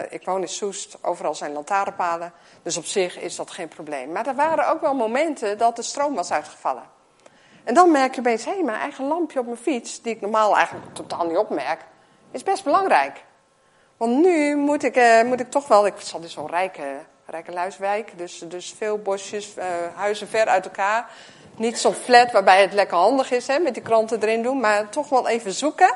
ik 0.09 0.24
woon 0.24 0.40
in 0.40 0.48
Soest, 0.48 1.05
overal 1.05 1.35
zijn 1.35 1.52
lantaarnpalen. 1.52 2.33
Dus 2.62 2.76
op 2.76 2.85
zich 2.85 3.18
is 3.18 3.37
dat 3.37 3.50
geen 3.50 3.68
probleem. 3.68 4.12
Maar 4.12 4.26
er 4.26 4.35
waren 4.35 4.68
ook 4.68 4.81
wel 4.81 4.94
momenten 4.94 5.59
dat 5.59 5.76
de 5.76 5.83
stroom 5.83 6.14
was 6.14 6.33
uitgevallen. 6.33 6.83
En 7.64 7.74
dan 7.74 7.90
merk 7.90 8.14
je 8.14 8.20
opeens, 8.20 8.44
hé, 8.44 8.62
mijn 8.62 8.78
eigen 8.78 9.05
lampje 9.05 9.38
op 9.38 9.46
mijn 9.46 9.59
fiets, 9.59 10.02
die 10.02 10.14
ik 10.14 10.20
normaal 10.20 10.57
eigenlijk 10.57 10.94
totaal 10.94 11.26
niet 11.26 11.37
opmerk, 11.37 11.85
is 12.31 12.42
best 12.42 12.64
belangrijk. 12.64 13.24
Want 13.96 14.22
nu 14.22 14.57
moet 14.57 14.83
ik, 14.83 14.96
uh, 14.96 15.22
moet 15.22 15.40
ik 15.40 15.50
toch 15.50 15.68
wel, 15.68 15.87
ik 15.87 16.00
zat 16.00 16.22
in 16.22 16.28
zo'n 16.28 16.48
rijke, 16.48 17.05
rijke 17.26 17.52
luiswijk, 17.52 18.18
dus, 18.18 18.38
dus 18.38 18.74
veel 18.78 18.98
bosjes, 18.98 19.56
uh, 19.56 19.64
huizen 19.94 20.28
ver 20.28 20.46
uit 20.46 20.64
elkaar. 20.64 21.11
Niet 21.56 21.78
zo'n 21.78 21.94
flat 21.94 22.32
waarbij 22.32 22.61
het 22.61 22.72
lekker 22.72 22.96
handig 22.96 23.30
is, 23.30 23.46
hè, 23.46 23.58
met 23.58 23.74
die 23.74 23.82
kranten 23.82 24.22
erin 24.22 24.42
doen, 24.42 24.61
maar 24.61 24.88
toch 24.88 25.08
wel 25.08 25.28
even 25.28 25.52
zoeken. 25.52 25.94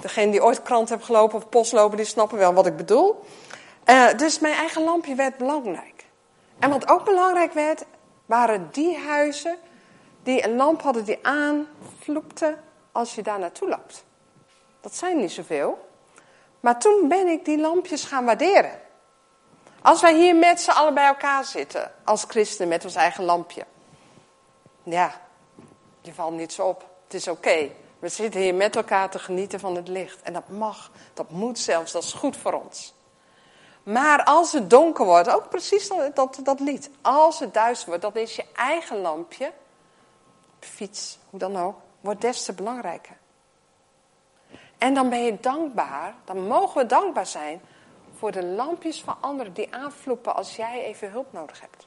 Degene 0.00 0.30
die 0.30 0.42
ooit 0.42 0.62
krant 0.62 0.88
hebben 0.88 1.06
gelopen 1.06 1.38
of 1.38 1.48
post 1.48 1.72
lopen, 1.72 1.96
die 1.96 2.06
snappen 2.06 2.38
wel 2.38 2.52
wat 2.52 2.66
ik 2.66 2.76
bedoel. 2.76 3.24
Uh, 3.86 4.14
dus 4.16 4.38
mijn 4.38 4.54
eigen 4.54 4.82
lampje 4.82 5.14
werd 5.14 5.36
belangrijk. 5.36 6.04
En 6.58 6.70
wat 6.70 6.88
ook 6.88 7.04
belangrijk 7.04 7.52
werd, 7.52 7.84
waren 8.26 8.68
die 8.72 8.98
huizen 8.98 9.56
die 10.22 10.44
een 10.44 10.56
lamp 10.56 10.82
hadden 10.82 11.04
die 11.04 11.18
aanvloekte 11.22 12.56
als 12.92 13.14
je 13.14 13.22
daar 13.22 13.38
naartoe 13.38 13.68
loopt. 13.68 14.04
Dat 14.80 14.94
zijn 14.94 15.16
niet 15.16 15.32
zoveel. 15.32 15.88
Maar 16.60 16.78
toen 16.78 17.08
ben 17.08 17.28
ik 17.28 17.44
die 17.44 17.58
lampjes 17.58 18.04
gaan 18.04 18.24
waarderen. 18.24 18.80
Als 19.82 20.00
wij 20.00 20.14
hier 20.14 20.36
met 20.36 20.60
z'n 20.60 20.70
allen 20.70 20.94
bij 20.94 21.06
elkaar 21.06 21.44
zitten, 21.44 21.90
als 22.04 22.24
christenen 22.28 22.68
met 22.68 22.84
ons 22.84 22.94
eigen 22.94 23.24
lampje. 23.24 23.66
Ja, 24.82 25.20
je 26.00 26.14
valt 26.14 26.34
niet 26.34 26.52
zo 26.52 26.66
op. 26.66 26.90
Het 27.04 27.14
is 27.14 27.28
oké. 27.28 27.70
We 27.98 28.08
zitten 28.08 28.40
hier 28.40 28.54
met 28.54 28.76
elkaar 28.76 29.10
te 29.10 29.18
genieten 29.18 29.60
van 29.60 29.76
het 29.76 29.88
licht. 29.88 30.22
En 30.22 30.32
dat 30.32 30.48
mag, 30.48 30.90
dat 31.14 31.30
moet 31.30 31.58
zelfs, 31.58 31.92
dat 31.92 32.02
is 32.02 32.12
goed 32.12 32.36
voor 32.36 32.52
ons. 32.52 32.94
Maar 33.82 34.24
als 34.24 34.52
het 34.52 34.70
donker 34.70 35.04
wordt, 35.04 35.34
ook 35.34 35.48
precies 35.48 35.88
dat, 35.88 36.16
dat, 36.16 36.38
dat 36.42 36.60
lied. 36.60 36.90
Als 37.00 37.38
het 37.38 37.54
duister 37.54 37.88
wordt, 37.88 38.02
dat 38.02 38.16
is 38.16 38.36
je 38.36 38.44
eigen 38.54 39.00
lampje. 39.00 39.52
Fiets, 40.60 41.18
hoe 41.30 41.38
dan 41.38 41.56
ook, 41.56 41.76
wordt 42.00 42.20
des 42.20 42.44
te 42.44 42.52
belangrijker. 42.52 43.16
En 44.78 44.94
dan 44.94 45.08
ben 45.08 45.24
je 45.24 45.40
dankbaar, 45.40 46.14
dan 46.24 46.46
mogen 46.46 46.80
we 46.80 46.86
dankbaar 46.86 47.26
zijn 47.26 47.60
voor 48.22 48.32
de 48.32 48.44
lampjes 48.44 49.02
van 49.02 49.16
anderen 49.20 49.52
die 49.52 49.74
aanvloepen 49.74 50.34
als 50.34 50.56
jij 50.56 50.84
even 50.84 51.10
hulp 51.10 51.32
nodig 51.32 51.60
hebt. 51.60 51.86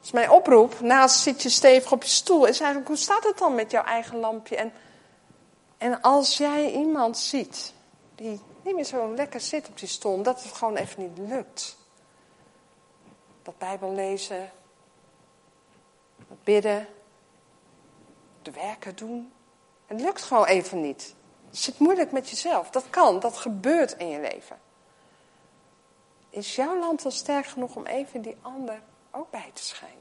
Dus 0.00 0.10
mijn 0.10 0.30
oproep, 0.30 0.80
naast 0.80 1.20
zit 1.20 1.42
je 1.42 1.48
stevig 1.48 1.92
op 1.92 2.02
je 2.02 2.08
stoel, 2.08 2.46
is 2.46 2.58
eigenlijk 2.60 2.88
hoe 2.88 2.96
staat 2.96 3.24
het 3.24 3.38
dan 3.38 3.54
met 3.54 3.70
jouw 3.70 3.84
eigen 3.84 4.18
lampje? 4.18 4.56
En, 4.56 4.72
en 5.76 6.00
als 6.00 6.36
jij 6.36 6.72
iemand 6.72 7.18
ziet 7.18 7.74
die 8.14 8.40
niet 8.62 8.74
meer 8.74 8.84
zo 8.84 9.14
lekker 9.14 9.40
zit 9.40 9.68
op 9.68 9.78
die 9.78 9.88
stoel, 9.88 10.12
omdat 10.12 10.42
het 10.42 10.52
gewoon 10.52 10.76
even 10.76 11.02
niet 11.02 11.28
lukt. 11.28 11.76
Dat 13.42 13.58
Bijbel 13.58 13.94
lezen, 13.94 14.50
dat 16.28 16.42
bidden, 16.44 16.88
de 18.42 18.50
werken 18.50 18.96
doen. 18.96 19.32
Het 19.86 20.00
lukt 20.00 20.22
gewoon 20.22 20.46
even 20.46 20.80
niet. 20.80 21.16
Zit 21.50 21.78
moeilijk 21.78 22.12
met 22.12 22.30
jezelf. 22.30 22.70
Dat 22.70 22.90
kan, 22.90 23.20
dat 23.20 23.36
gebeurt 23.36 23.92
in 23.92 24.08
je 24.08 24.20
leven. 24.20 24.60
Is 26.30 26.54
jouw 26.54 26.78
land 26.78 27.04
al 27.04 27.10
sterk 27.10 27.46
genoeg 27.46 27.76
om 27.76 27.86
even 27.86 28.22
die 28.22 28.36
ander 28.42 28.82
ook 29.10 29.30
bij 29.30 29.50
te 29.52 29.64
schijnen? 29.64 29.96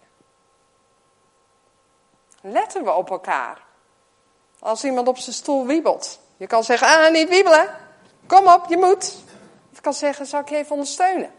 Letten 2.42 2.84
we 2.84 2.94
op 2.94 3.10
elkaar? 3.10 3.66
Als 4.60 4.84
iemand 4.84 5.08
op 5.08 5.18
zijn 5.18 5.36
stoel 5.36 5.66
wiebelt. 5.66 6.20
Je 6.38 6.48
kan 6.48 6.64
zeggen, 6.64 6.88
ah, 6.88 7.12
niet 7.12 7.30
wiebelen. 7.30 7.76
Kom 8.26 8.48
op, 8.48 8.66
je 8.70 8.78
moet. 8.78 9.16
Of 9.72 9.82
kan 9.82 9.94
zeggen, 9.94 10.26
zal 10.26 10.40
ik 10.40 10.50
je 10.50 10.56
even 10.56 10.72
ondersteunen? 10.72 11.32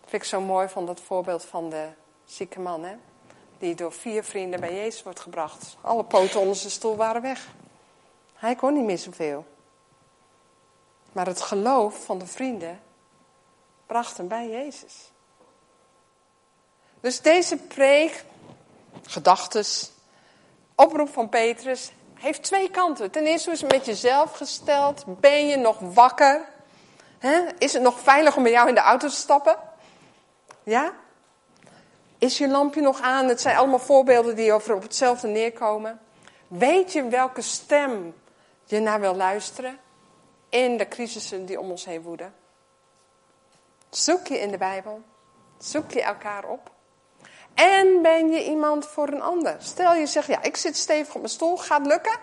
Dat 0.00 0.10
vind 0.10 0.22
ik 0.22 0.28
zo 0.28 0.40
mooi 0.40 0.68
van 0.68 0.86
dat 0.86 1.00
voorbeeld 1.00 1.44
van 1.44 1.70
de 1.70 1.88
zieke 2.24 2.60
man, 2.60 2.84
hè? 2.84 2.96
Die 3.60 3.74
door 3.74 3.92
vier 3.92 4.24
vrienden 4.24 4.60
bij 4.60 4.74
Jezus 4.74 5.02
wordt 5.02 5.20
gebracht. 5.20 5.76
Alle 5.80 6.04
poten 6.04 6.40
onder 6.40 6.56
zijn 6.56 6.70
stoel 6.70 6.96
waren 6.96 7.22
weg. 7.22 7.48
Hij 8.34 8.54
kon 8.54 8.74
niet 8.74 8.84
meer 8.84 8.98
zoveel. 8.98 9.46
Maar 11.12 11.26
het 11.26 11.40
geloof 11.40 12.04
van 12.04 12.18
de 12.18 12.26
vrienden 12.26 12.80
bracht 13.86 14.16
hem 14.16 14.28
bij 14.28 14.48
Jezus. 14.48 15.10
Dus 17.00 17.20
deze 17.20 17.56
preek, 17.56 18.24
gedachtes, 19.06 19.90
oproep 20.74 21.12
van 21.12 21.28
Petrus, 21.28 21.92
heeft 22.14 22.42
twee 22.42 22.70
kanten. 22.70 23.10
Ten 23.10 23.26
eerste, 23.26 23.50
is 23.50 23.60
het 23.60 23.72
met 23.72 23.86
jezelf 23.86 24.36
gesteld? 24.36 25.04
Ben 25.06 25.46
je 25.46 25.56
nog 25.56 25.78
wakker? 25.80 26.48
Is 27.58 27.72
het 27.72 27.82
nog 27.82 28.00
veilig 28.00 28.36
om 28.36 28.42
bij 28.42 28.52
jou 28.52 28.68
in 28.68 28.74
de 28.74 28.80
auto 28.80 29.08
te 29.08 29.14
stappen? 29.14 29.56
Ja? 30.62 30.92
Is 32.20 32.38
je 32.38 32.48
lampje 32.48 32.80
nog 32.80 33.00
aan? 33.00 33.28
Het 33.28 33.40
zijn 33.40 33.56
allemaal 33.56 33.78
voorbeelden 33.78 34.36
die 34.36 34.52
over 34.52 34.74
op 34.74 34.82
hetzelfde 34.82 35.28
neerkomen. 35.28 36.00
Weet 36.48 36.92
je 36.92 37.08
welke 37.08 37.42
stem 37.42 38.14
je 38.64 38.80
naar 38.80 39.00
wil 39.00 39.14
luisteren 39.14 39.78
in 40.48 40.76
de 40.76 40.88
crisissen 40.88 41.46
die 41.46 41.60
om 41.60 41.70
ons 41.70 41.84
heen 41.84 42.02
woeden? 42.02 42.34
Zoek 43.90 44.26
je 44.26 44.40
in 44.40 44.50
de 44.50 44.58
Bijbel. 44.58 45.02
Zoek 45.58 45.90
je 45.90 46.02
elkaar 46.02 46.44
op. 46.44 46.70
En 47.54 48.02
ben 48.02 48.30
je 48.30 48.44
iemand 48.44 48.86
voor 48.86 49.08
een 49.08 49.22
ander? 49.22 49.56
Stel 49.58 49.94
je 49.94 50.06
zegt, 50.06 50.26
ja, 50.26 50.42
ik 50.42 50.56
zit 50.56 50.76
stevig 50.76 51.14
op 51.14 51.20
mijn 51.20 51.32
stoel, 51.32 51.56
gaat 51.56 51.86
lukken? 51.86 52.18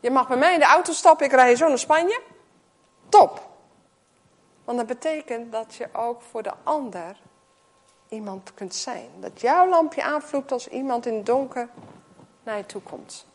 Je 0.00 0.10
mag 0.10 0.28
bij 0.28 0.36
mij 0.36 0.52
in 0.52 0.58
de 0.58 0.66
auto 0.66 0.92
stappen, 0.92 1.26
ik 1.26 1.32
rij 1.32 1.56
zo 1.56 1.68
naar 1.68 1.78
Spanje. 1.78 2.20
Top. 3.08 3.48
Want 4.64 4.78
dat 4.78 4.86
betekent 4.86 5.52
dat 5.52 5.74
je 5.74 5.88
ook 5.92 6.22
voor 6.22 6.42
de 6.42 6.52
ander 6.64 7.16
iemand 8.08 8.54
kunt 8.54 8.74
zijn. 8.74 9.08
Dat 9.20 9.40
jouw 9.40 9.68
lampje 9.68 10.02
aanvloekt 10.02 10.52
als 10.52 10.68
iemand 10.68 11.06
in 11.06 11.14
het 11.14 11.26
donker 11.26 11.68
naar 12.42 12.56
je 12.56 12.66
toe 12.66 12.82
komt. 12.82 13.26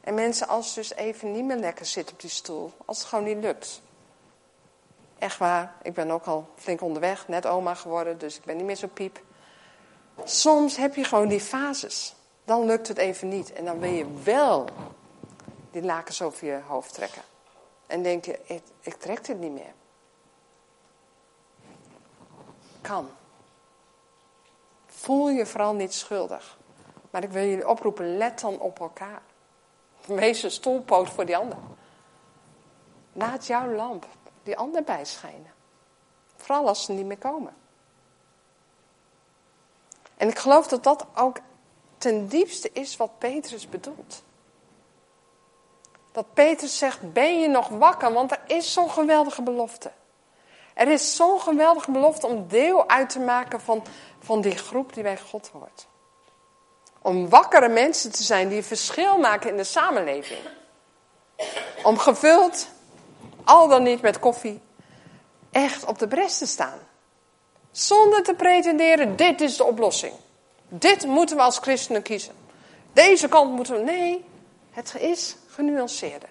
En 0.00 0.14
mensen, 0.14 0.48
als 0.48 0.66
het 0.66 0.74
dus 0.74 0.94
even 0.94 1.32
niet 1.32 1.44
meer 1.44 1.56
lekker 1.56 1.86
zit 1.86 2.12
op 2.12 2.20
die 2.20 2.30
stoel, 2.30 2.72
als 2.84 2.98
het 2.98 3.06
gewoon 3.06 3.24
niet 3.24 3.38
lukt. 3.38 3.82
Echt 5.18 5.38
waar, 5.38 5.74
ik 5.82 5.94
ben 5.94 6.10
ook 6.10 6.24
al 6.24 6.48
flink 6.56 6.80
onderweg, 6.80 7.28
net 7.28 7.46
oma 7.46 7.74
geworden, 7.74 8.18
dus 8.18 8.36
ik 8.36 8.44
ben 8.44 8.56
niet 8.56 8.64
meer 8.64 8.76
zo 8.76 8.86
piep. 8.86 9.20
Soms 10.24 10.76
heb 10.76 10.94
je 10.94 11.04
gewoon 11.04 11.28
die 11.28 11.40
fases. 11.40 12.14
Dan 12.44 12.64
lukt 12.64 12.88
het 12.88 12.98
even 12.98 13.28
niet 13.28 13.52
en 13.52 13.64
dan 13.64 13.78
wil 13.78 13.90
je 13.90 14.06
wel 14.22 14.68
die 15.70 15.82
lakens 15.82 16.22
over 16.22 16.46
je 16.46 16.60
hoofd 16.66 16.94
trekken. 16.94 17.22
en 17.86 18.02
denk 18.02 18.24
je, 18.24 18.38
ik, 18.44 18.62
ik 18.80 18.94
trek 18.94 19.24
dit 19.24 19.38
niet 19.38 19.52
meer. 19.52 19.72
Kan. 22.80 23.10
Voel 24.86 25.28
je 25.28 25.46
vooral 25.46 25.74
niet 25.74 25.94
schuldig. 25.94 26.58
Maar 27.10 27.22
ik 27.22 27.30
wil 27.30 27.44
jullie 27.44 27.68
oproepen, 27.68 28.16
let 28.16 28.40
dan 28.40 28.58
op 28.58 28.80
elkaar. 28.80 29.22
Wees 30.06 30.42
een 30.42 30.50
stoelpoot 30.50 31.08
voor 31.08 31.24
die 31.24 31.36
ander. 31.36 31.58
Laat 33.12 33.46
jouw 33.46 33.74
lamp 33.74 34.06
die 34.42 34.56
ander 34.56 34.82
bijschijnen. 34.82 35.52
Vooral 36.36 36.68
als 36.68 36.84
ze 36.84 36.92
niet 36.92 37.06
meer 37.06 37.18
komen. 37.18 37.54
En 40.16 40.28
ik 40.28 40.38
geloof 40.38 40.66
dat 40.68 40.82
dat 40.82 41.06
ook 41.14 41.38
ten 41.98 42.28
diepste 42.28 42.70
is 42.72 42.96
wat 42.96 43.18
Petrus 43.18 43.68
bedoelt. 43.68 44.22
Dat 46.12 46.34
Petrus 46.34 46.78
zegt, 46.78 47.12
ben 47.12 47.40
je 47.40 47.48
nog 47.48 47.68
wakker? 47.68 48.12
Want 48.12 48.30
er 48.30 48.40
is 48.46 48.72
zo'n 48.72 48.90
geweldige 48.90 49.42
belofte. 49.42 49.92
Er 50.80 50.88
is 50.88 51.16
zo'n 51.16 51.40
geweldige 51.40 51.90
belofte 51.90 52.26
om 52.26 52.48
deel 52.48 52.88
uit 52.88 53.10
te 53.10 53.18
maken 53.18 53.60
van, 53.60 53.82
van 54.18 54.40
die 54.40 54.56
groep 54.56 54.94
die 54.94 55.02
bij 55.02 55.18
God 55.18 55.50
hoort. 55.52 55.86
Om 57.02 57.28
wakkere 57.28 57.68
mensen 57.68 58.12
te 58.12 58.22
zijn 58.22 58.48
die 58.48 58.62
verschil 58.62 59.18
maken 59.18 59.50
in 59.50 59.56
de 59.56 59.64
samenleving. 59.64 60.40
Om 61.82 61.98
gevuld, 61.98 62.68
al 63.44 63.68
dan 63.68 63.82
niet 63.82 64.00
met 64.00 64.18
koffie, 64.18 64.60
echt 65.50 65.84
op 65.84 65.98
de 65.98 66.08
bres 66.08 66.38
te 66.38 66.46
staan. 66.46 66.78
Zonder 67.70 68.22
te 68.22 68.34
pretenderen, 68.34 69.16
dit 69.16 69.40
is 69.40 69.56
de 69.56 69.64
oplossing. 69.64 70.14
Dit 70.68 71.06
moeten 71.06 71.36
we 71.36 71.42
als 71.42 71.58
christenen 71.58 72.02
kiezen. 72.02 72.34
Deze 72.92 73.28
kant 73.28 73.52
moeten 73.52 73.74
we. 73.74 73.80
Nee, 73.80 74.24
het 74.70 74.94
is 74.98 75.36
genuanceerder. 75.46 76.29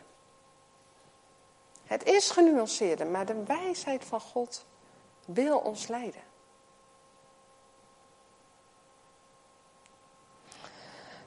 Het 1.89 2.03
is 2.03 2.29
genuanceerder, 2.29 3.07
maar 3.07 3.25
de 3.25 3.43
wijsheid 3.43 4.05
van 4.05 4.19
God 4.19 4.65
wil 5.25 5.57
ons 5.57 5.87
leiden. 5.87 6.21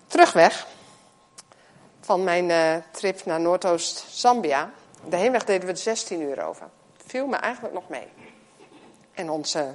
Terugweg 0.06 0.66
van 2.00 2.24
mijn 2.24 2.48
uh, 2.48 2.76
trip 2.90 3.24
naar 3.24 3.40
Noordoost-Zambia. 3.40 4.70
De 5.08 5.16
heenweg 5.16 5.44
deden 5.44 5.66
we 5.66 5.72
er 5.72 5.78
16 5.78 6.20
uur 6.20 6.46
over. 6.46 6.68
Viel 7.06 7.26
me 7.26 7.36
eigenlijk 7.36 7.74
nog 7.74 7.88
mee. 7.88 8.08
En 9.12 9.30
onze 9.30 9.74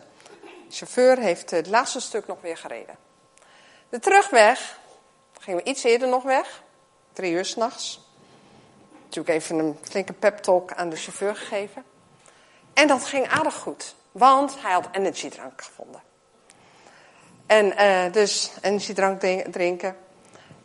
chauffeur 0.70 1.18
heeft 1.18 1.52
het 1.52 1.68
laatste 1.68 2.00
stuk 2.00 2.28
nog 2.28 2.42
weer 2.42 2.58
gereden. 2.58 2.98
De 3.90 4.00
terugweg 4.00 4.80
gingen 5.40 5.64
we 5.64 5.70
iets 5.70 5.84
eerder 5.84 6.08
nog 6.08 6.24
weg. 6.24 6.64
Drie 7.14 7.32
uur 7.32 7.46
s'nachts. 7.46 8.07
Natuurlijk 9.08 9.36
even 9.36 9.60
een 9.60 9.78
flinke 9.82 10.14
pep 10.14 10.38
talk 10.38 10.74
aan 10.74 10.90
de 10.90 10.96
chauffeur 10.96 11.36
gegeven. 11.36 11.84
En 12.74 12.88
dat 12.88 13.06
ging 13.06 13.28
aardig 13.28 13.56
goed. 13.56 13.96
Want 14.12 14.62
hij 14.62 14.72
had 14.72 14.88
energiedrank 14.92 15.62
gevonden. 15.62 16.02
En 17.46 17.66
uh, 17.66 18.14
dus 18.14 18.52
energiedrank 18.62 19.20
drinken. 19.52 19.96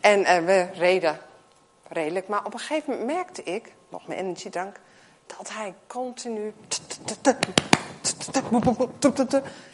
En 0.00 0.20
uh, 0.20 0.36
we 0.36 0.68
reden 0.72 1.18
redelijk. 1.88 2.28
Maar 2.28 2.44
op 2.44 2.52
een 2.52 2.58
gegeven 2.58 2.90
moment 2.90 3.14
merkte 3.14 3.42
ik, 3.42 3.72
nog 3.88 4.06
mijn 4.06 4.20
energiedrank, 4.20 4.76
dat 5.26 5.50
hij 5.52 5.74
continu. 5.86 6.54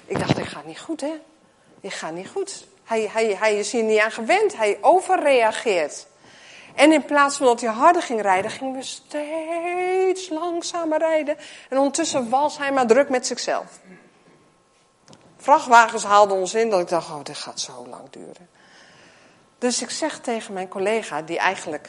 Ik 0.07 0.19
dacht, 0.19 0.39
ik 0.39 0.45
ga 0.45 0.63
niet 0.65 0.81
goed, 0.81 1.01
hè? 1.01 1.21
Ik 1.81 1.93
ga 1.93 2.11
niet 2.11 2.29
goed. 2.29 2.67
Hij, 2.85 3.09
hij, 3.13 3.35
hij 3.35 3.59
is 3.59 3.73
hier 3.73 3.83
niet 3.83 4.01
aan 4.01 4.11
gewend. 4.11 4.57
Hij 4.57 4.79
overreageert. 4.81 6.07
En 6.79 6.93
in 6.93 7.05
plaats 7.05 7.37
van 7.37 7.47
dat 7.47 7.61
hij 7.61 7.71
harder 7.71 8.03
ging 8.03 8.21
rijden, 8.21 8.51
gingen 8.51 8.75
we 8.75 8.83
steeds 8.83 10.29
langzamer 10.29 10.99
rijden. 10.99 11.37
En 11.69 11.77
ondertussen 11.77 12.29
was 12.29 12.59
hij 12.59 12.73
maar 12.73 12.87
druk 12.87 13.09
met 13.09 13.27
zichzelf. 13.27 13.81
Vrachtwagens 15.37 16.05
haalden 16.05 16.37
ons 16.37 16.55
in 16.55 16.71
dat 16.71 16.81
ik 16.81 16.89
dacht, 16.89 17.11
oh, 17.11 17.25
dit 17.25 17.37
gaat 17.37 17.61
zo 17.61 17.87
lang 17.91 18.11
duren. 18.11 18.49
Dus 19.59 19.83
ik 19.83 19.91
zeg 19.91 20.21
tegen 20.21 20.55
mijn 20.55 20.69
collega, 20.69 21.23
die 21.23 21.39
eigenlijk 21.39 21.89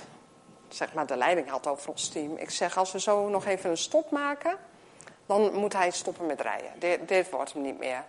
zeg 0.70 0.94
maar, 0.94 1.06
de 1.06 1.18
leiding 1.18 1.50
had 1.50 1.68
over 1.68 1.90
ons 1.90 2.10
team. 2.10 2.38
Ik 2.38 2.50
zeg, 2.50 2.78
als 2.78 2.92
we 2.92 3.00
zo 3.00 3.30
nog 3.30 3.46
even 3.46 3.70
een 3.70 3.78
stop 3.78 4.12
maken, 4.12 4.58
dan 5.26 5.54
moet 5.54 5.74
hij 5.74 5.92
stoppen 5.92 6.26
met 6.26 6.42
rijden. 6.42 6.72
Dit, 6.80 7.08
dit 7.08 7.30
wordt 7.30 7.54
hem 7.54 7.62
niet 7.62 7.80
meer. 7.80 8.04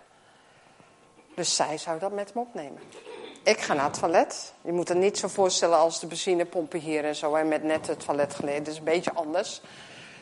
Dus 1.35 1.55
zij 1.55 1.77
zou 1.77 1.99
dat 1.99 2.11
met 2.11 2.33
hem 2.33 2.41
opnemen. 2.41 2.81
Ik 3.43 3.59
ga 3.59 3.73
naar 3.73 3.85
het 3.85 3.99
toilet. 3.99 4.53
Je 4.61 4.71
moet 4.71 4.87
het 4.87 4.97
niet 4.97 5.17
zo 5.17 5.27
voorstellen 5.27 5.77
als 5.77 5.99
de 5.99 6.07
benzinepompen 6.07 6.79
hier 6.79 7.05
en 7.05 7.15
zo. 7.15 7.35
En 7.35 7.47
met 7.47 7.63
net 7.63 7.87
het 7.87 8.05
toilet 8.05 8.33
geleden. 8.33 8.71
Is 8.71 8.77
een 8.77 8.83
beetje 8.83 9.13
anders. 9.13 9.61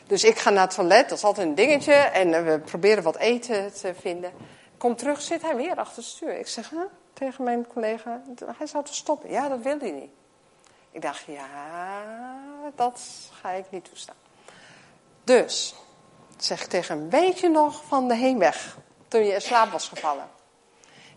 Dus 0.06 0.24
ik 0.24 0.38
ga 0.38 0.50
naar 0.50 0.66
het 0.66 0.74
toilet. 0.74 1.08
Dat 1.08 1.18
is 1.18 1.24
altijd 1.24 1.46
een 1.46 1.54
dingetje. 1.54 1.92
En 1.92 2.34
eh, 2.34 2.42
we 2.42 2.58
proberen 2.58 3.02
wat 3.02 3.16
eten 3.16 3.72
te 3.72 3.94
vinden. 4.00 4.32
Kom 4.76 4.96
terug, 4.96 5.20
zit 5.20 5.42
hij 5.42 5.56
weer 5.56 5.74
achter 5.76 5.96
het 5.96 6.04
stuur. 6.04 6.38
Ik 6.38 6.48
zeg 6.48 6.72
tegen 7.12 7.44
mijn 7.44 7.66
collega, 7.66 8.22
hij 8.56 8.66
zou 8.66 8.84
te 8.84 8.94
stoppen. 8.94 9.30
Ja, 9.30 9.48
dat 9.48 9.62
wil 9.62 9.78
hij 9.78 9.90
niet. 9.90 10.10
Ik 10.92 11.02
dacht, 11.02 11.24
ja, 11.26 11.46
dat 12.74 13.00
ga 13.40 13.50
ik 13.50 13.64
niet 13.70 13.84
toestaan. 13.84 14.14
Dus, 15.24 15.74
zeg 16.36 16.66
tegen 16.66 16.98
hem, 16.98 17.10
weet 17.10 17.38
je 17.38 17.48
nog 17.48 17.82
van 17.84 18.08
de 18.08 18.14
heenweg? 18.14 18.76
Toen 19.08 19.24
je 19.24 19.32
in 19.32 19.40
slaap 19.40 19.70
was 19.70 19.88
gevallen. 19.88 20.28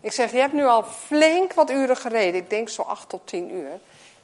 Ik 0.04 0.12
zeg, 0.12 0.30
je 0.30 0.38
hebt 0.38 0.52
nu 0.52 0.64
al 0.64 0.82
flink 0.84 1.52
wat 1.52 1.70
uren 1.70 1.96
gereden. 1.96 2.40
Ik 2.40 2.50
denk 2.50 2.68
zo 2.68 2.82
acht 2.82 3.08
tot 3.08 3.26
tien 3.26 3.54
uur. 3.54 3.80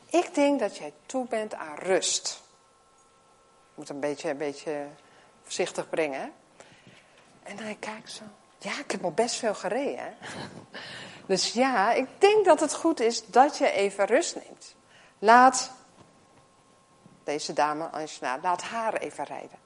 Ik 0.07 0.35
denk 0.35 0.61
dat 0.61 0.77
jij 0.77 0.93
toe 1.07 1.27
bent 1.27 1.55
aan 1.55 1.77
rust. 1.79 2.43
Ik 3.71 3.75
moet 3.75 3.89
een 3.89 4.01
beetje, 4.01 4.31
een 4.31 4.37
beetje 4.37 4.87
voorzichtig 5.43 5.89
brengen. 5.89 6.21
Hè? 6.21 6.29
En 7.43 7.59
hij 7.59 7.77
kijkt 7.79 8.13
zo. 8.13 8.23
Ja, 8.59 8.79
ik 8.79 8.91
heb 8.91 9.05
al 9.05 9.13
best 9.13 9.35
veel 9.35 9.55
gereden. 9.55 10.15
Dus 11.27 11.53
ja, 11.53 11.93
ik 11.93 12.07
denk 12.19 12.45
dat 12.45 12.61
het 12.61 12.75
goed 12.75 13.01
is 13.01 13.27
dat 13.27 13.59
je 13.59 13.71
even 13.71 14.05
rust 14.05 14.35
neemt. 14.35 14.75
Laat 15.19 15.71
deze 17.25 17.53
dame, 17.53 17.85
Angela, 17.85 18.39
laat 18.43 18.63
haar 18.63 18.95
even 18.95 19.25
rijden. 19.25 19.59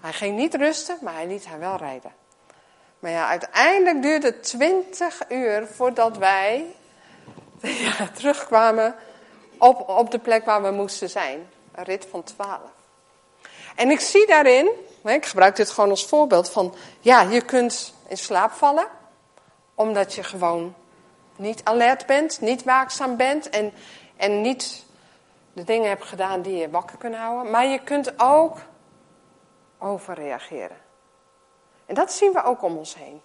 Hij 0.00 0.12
ging 0.12 0.36
niet 0.36 0.54
rusten, 0.54 0.98
maar 1.00 1.14
hij 1.14 1.26
liet 1.26 1.46
haar 1.46 1.58
wel 1.58 1.76
rijden. 1.76 2.12
Maar 3.04 3.12
ja, 3.12 3.28
uiteindelijk 3.28 4.02
duurde 4.02 4.26
het 4.26 4.42
twintig 4.42 5.20
uur 5.28 5.66
voordat 5.66 6.16
wij 6.16 6.74
ja, 7.60 8.08
terugkwamen 8.14 8.94
op, 9.58 9.88
op 9.88 10.10
de 10.10 10.18
plek 10.18 10.44
waar 10.44 10.62
we 10.62 10.70
moesten 10.70 11.10
zijn. 11.10 11.48
Een 11.74 11.84
rit 11.84 12.06
van 12.10 12.22
twaalf. 12.22 12.70
En 13.76 13.90
ik 13.90 14.00
zie 14.00 14.26
daarin, 14.26 14.70
ik 15.02 15.26
gebruik 15.26 15.56
dit 15.56 15.70
gewoon 15.70 15.90
als 15.90 16.06
voorbeeld 16.06 16.50
van, 16.50 16.74
ja, 17.00 17.20
je 17.20 17.40
kunt 17.40 17.94
in 18.08 18.16
slaap 18.16 18.52
vallen, 18.52 18.86
omdat 19.74 20.14
je 20.14 20.22
gewoon 20.22 20.74
niet 21.36 21.60
alert 21.64 22.06
bent, 22.06 22.40
niet 22.40 22.62
waakzaam 22.62 23.16
bent 23.16 23.50
en, 23.50 23.72
en 24.16 24.40
niet 24.40 24.84
de 25.52 25.64
dingen 25.64 25.88
hebt 25.88 26.04
gedaan 26.04 26.42
die 26.42 26.56
je 26.56 26.70
wakker 26.70 26.96
kunnen 26.96 27.20
houden. 27.20 27.50
Maar 27.50 27.66
je 27.66 27.78
kunt 27.78 28.12
ook 28.16 28.56
overreageren. 29.78 30.83
En 31.86 31.94
dat 31.94 32.12
zien 32.12 32.32
we 32.32 32.42
ook 32.42 32.62
om 32.62 32.76
ons 32.76 32.94
heen. 32.94 33.20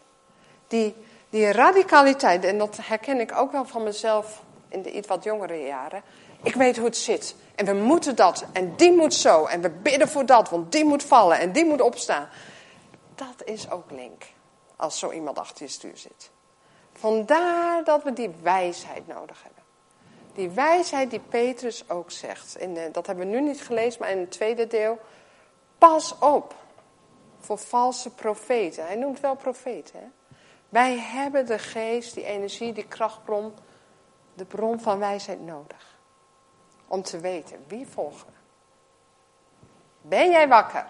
Die, 0.67 0.95
die 1.29 1.51
radicaliteit, 1.51 2.43
en 2.43 2.57
dat 2.57 2.77
herken 2.81 3.19
ik 3.19 3.35
ook 3.35 3.51
wel 3.51 3.65
van 3.65 3.83
mezelf 3.83 4.41
in 4.67 4.81
de 4.81 4.91
iets 4.91 5.07
wat 5.07 5.23
jongere 5.23 5.65
jaren. 5.65 6.03
Ik 6.43 6.55
weet 6.55 6.75
hoe 6.75 6.85
het 6.85 6.97
zit. 6.97 7.35
En 7.55 7.65
we 7.65 7.73
moeten 7.73 8.15
dat. 8.15 8.45
En 8.51 8.75
die 8.75 8.91
moet 8.91 9.13
zo. 9.13 9.45
En 9.45 9.61
we 9.61 9.69
bidden 9.69 10.09
voor 10.09 10.25
dat, 10.25 10.49
want 10.49 10.71
die 10.71 10.85
moet 10.85 11.03
vallen 11.03 11.39
en 11.39 11.51
die 11.51 11.65
moet 11.65 11.81
opstaan. 11.81 12.29
Dat 13.15 13.43
is 13.45 13.71
ook 13.71 13.91
link. 13.91 14.23
Als 14.75 14.99
zo 14.99 15.11
iemand 15.11 15.39
achter 15.39 15.65
je 15.65 15.71
stuur 15.71 15.97
zit. 15.97 16.29
Vandaar 16.93 17.83
dat 17.83 18.03
we 18.03 18.13
die 18.13 18.31
wijsheid 18.41 19.07
nodig 19.07 19.43
hebben. 19.43 19.63
Die 20.33 20.49
wijsheid 20.49 21.09
die 21.09 21.21
Petrus 21.29 21.89
ook 21.89 22.11
zegt. 22.11 22.59
De, 22.59 22.89
dat 22.91 23.07
hebben 23.07 23.25
we 23.25 23.31
nu 23.31 23.41
niet 23.41 23.61
gelezen, 23.61 24.01
maar 24.01 24.11
in 24.11 24.19
het 24.19 24.31
tweede 24.31 24.67
deel. 24.67 24.99
Pas 25.77 26.15
op 26.19 26.55
voor 27.39 27.57
valse 27.57 28.09
profeten. 28.09 28.85
Hij 28.85 28.95
noemt 28.95 29.19
wel 29.19 29.35
profeten. 29.35 29.99
Hè? 29.99 30.05
Wij 30.69 30.97
hebben 30.97 31.45
de 31.45 31.59
geest, 31.59 32.13
die 32.13 32.23
energie, 32.23 32.73
die 32.73 32.87
krachtbron, 32.87 33.53
de 34.33 34.45
bron 34.45 34.79
van 34.79 34.99
wijsheid 34.99 35.41
nodig. 35.41 35.97
Om 36.87 37.01
te 37.01 37.19
weten 37.19 37.63
wie 37.67 37.87
volgen. 37.87 38.33
Ben 40.01 40.29
jij 40.29 40.47
wakker? 40.47 40.85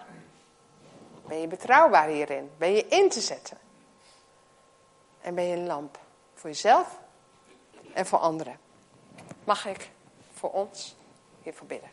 Ben 1.26 1.40
je 1.40 1.46
betrouwbaar 1.46 2.08
hierin? 2.08 2.50
Ben 2.58 2.72
je 2.72 2.86
in 2.86 3.08
te 3.08 3.20
zetten? 3.20 3.58
En 5.20 5.34
ben 5.34 5.44
je 5.44 5.56
een 5.56 5.66
lamp 5.66 5.98
voor 6.34 6.50
jezelf 6.50 6.98
en 7.92 8.06
voor 8.06 8.18
anderen? 8.18 8.58
Mag 9.44 9.66
ik 9.66 9.90
voor 10.32 10.50
ons 10.50 10.96
hiervoor 11.42 11.66
bidden? 11.66 11.90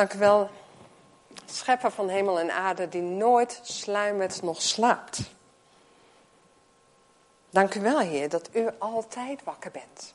Dank 0.00 0.12
u 0.14 0.18
wel, 0.18 0.50
schepper 1.46 1.90
van 1.90 2.08
hemel 2.08 2.40
en 2.40 2.50
aarde, 2.50 2.88
die 2.88 3.02
nooit 3.02 3.60
sluimert 3.62 4.42
nog 4.42 4.62
slaapt. 4.62 5.20
Dank 7.50 7.74
u 7.74 7.80
wel, 7.80 7.98
Heer, 7.98 8.28
dat 8.28 8.48
u 8.52 8.68
altijd 8.78 9.44
wakker 9.44 9.70
bent. 9.70 10.14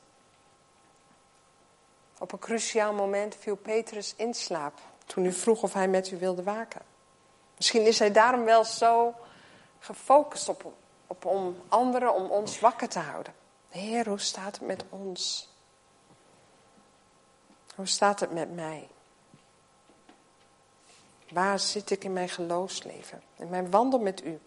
Op 2.17 2.31
een 2.31 2.39
cruciaal 2.39 2.93
moment 2.93 3.35
viel 3.35 3.55
Petrus 3.55 4.13
in 4.15 4.33
slaap 4.33 4.73
toen 5.05 5.25
u 5.25 5.31
vroeg 5.31 5.63
of 5.63 5.73
hij 5.73 5.87
met 5.87 6.11
u 6.11 6.17
wilde 6.17 6.43
waken. 6.43 6.81
Misschien 7.55 7.85
is 7.85 7.99
hij 7.99 8.11
daarom 8.11 8.43
wel 8.43 8.63
zo 8.63 9.13
gefocust 9.79 10.49
op, 10.49 10.73
op 11.07 11.25
om 11.25 11.61
anderen, 11.67 12.13
om 12.13 12.29
ons 12.31 12.59
wakker 12.59 12.89
te 12.89 12.99
houden. 12.99 13.33
Heer, 13.69 14.07
hoe 14.07 14.19
staat 14.19 14.55
het 14.55 14.67
met 14.67 14.83
ons? 14.89 15.49
Hoe 17.75 17.87
staat 17.87 18.19
het 18.19 18.31
met 18.31 18.55
mij? 18.55 18.87
Waar 21.35 21.59
zit 21.59 21.91
ik 21.91 22.03
in 22.03 22.13
mijn 22.13 22.29
geloofsleven? 22.29 23.21
In 23.37 23.49
mijn 23.49 23.71
wandel 23.71 23.99
met 23.99 24.23
u? 24.23 24.39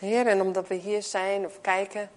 Heer, 0.00 0.26
en 0.26 0.40
omdat 0.40 0.68
we 0.68 0.74
hier 0.74 1.02
zijn 1.02 1.46
of 1.46 1.60
kijken, 1.60 2.10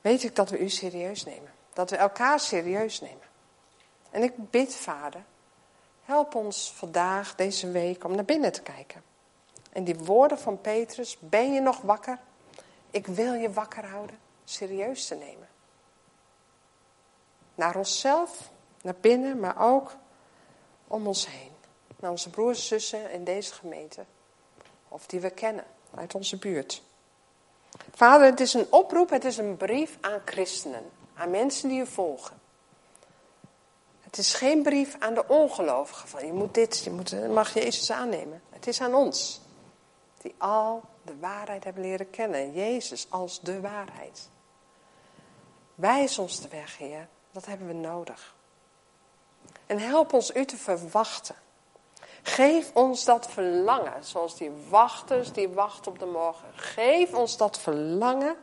weet 0.00 0.22
ik 0.22 0.36
dat 0.36 0.50
we 0.50 0.58
u 0.58 0.68
serieus 0.68 1.24
nemen. 1.24 1.52
Dat 1.72 1.90
we 1.90 1.96
elkaar 1.96 2.40
serieus 2.40 3.00
nemen. 3.00 3.26
En 4.10 4.22
ik 4.22 4.50
bid, 4.50 4.74
Vader, 4.74 5.24
help 6.04 6.34
ons 6.34 6.72
vandaag, 6.72 7.34
deze 7.34 7.70
week, 7.70 8.04
om 8.04 8.14
naar 8.14 8.24
binnen 8.24 8.52
te 8.52 8.62
kijken. 8.62 9.02
En 9.72 9.84
die 9.84 9.98
woorden 9.98 10.38
van 10.38 10.60
Petrus, 10.60 11.16
ben 11.20 11.52
je 11.52 11.60
nog 11.60 11.80
wakker? 11.80 12.18
Ik 12.90 13.06
wil 13.06 13.34
je 13.34 13.52
wakker 13.52 13.86
houden, 13.86 14.18
serieus 14.44 15.06
te 15.06 15.14
nemen. 15.14 15.48
Naar 17.54 17.76
onszelf, 17.76 18.50
naar 18.82 18.96
binnen, 19.00 19.40
maar 19.40 19.60
ook 19.60 19.96
om 20.86 21.06
ons 21.06 21.26
heen. 21.26 21.51
Naar 22.02 22.10
onze 22.10 22.30
broers 22.30 22.58
en 22.58 22.64
zussen 22.64 23.10
in 23.10 23.24
deze 23.24 23.52
gemeente. 23.52 24.04
Of 24.88 25.06
die 25.06 25.20
we 25.20 25.30
kennen 25.30 25.64
uit 25.94 26.14
onze 26.14 26.36
buurt. 26.36 26.82
Vader, 27.94 28.26
het 28.26 28.40
is 28.40 28.54
een 28.54 28.66
oproep, 28.70 29.10
het 29.10 29.24
is 29.24 29.36
een 29.36 29.56
brief 29.56 29.98
aan 30.00 30.20
christenen. 30.24 30.90
Aan 31.14 31.30
mensen 31.30 31.68
die 31.68 31.78
je 31.78 31.86
volgen. 31.86 32.40
Het 34.00 34.18
is 34.18 34.34
geen 34.34 34.62
brief 34.62 34.96
aan 34.98 35.14
de 35.14 35.28
ongelovigen 35.28 36.08
van 36.08 36.26
je 36.26 36.32
moet 36.32 36.54
dit, 36.54 36.78
je 36.78 36.90
moet, 36.90 37.28
mag 37.28 37.54
Jezus 37.54 37.90
aannemen. 37.90 38.42
Het 38.50 38.66
is 38.66 38.80
aan 38.80 38.94
ons. 38.94 39.40
Die 40.18 40.34
al 40.38 40.82
de 41.02 41.18
waarheid 41.18 41.64
hebben 41.64 41.82
leren 41.82 42.10
kennen. 42.10 42.52
Jezus 42.52 43.06
als 43.08 43.40
de 43.40 43.60
waarheid. 43.60 44.28
Wijs 45.74 46.18
ons 46.18 46.40
de 46.40 46.48
weg, 46.48 46.78
Heer. 46.78 47.08
Dat 47.30 47.46
hebben 47.46 47.66
we 47.66 47.72
nodig. 47.72 48.34
En 49.66 49.78
help 49.78 50.12
ons 50.12 50.34
u 50.34 50.44
te 50.44 50.56
verwachten. 50.56 51.34
Geef 52.22 52.70
ons 52.74 53.04
dat 53.04 53.30
verlangen, 53.30 54.04
zoals 54.04 54.36
die 54.36 54.50
wachters 54.68 55.32
die 55.32 55.48
wachten 55.48 55.92
op 55.92 55.98
de 55.98 56.06
morgen. 56.06 56.48
Geef 56.54 57.12
ons 57.12 57.36
dat 57.36 57.58
verlangen, 57.58 58.36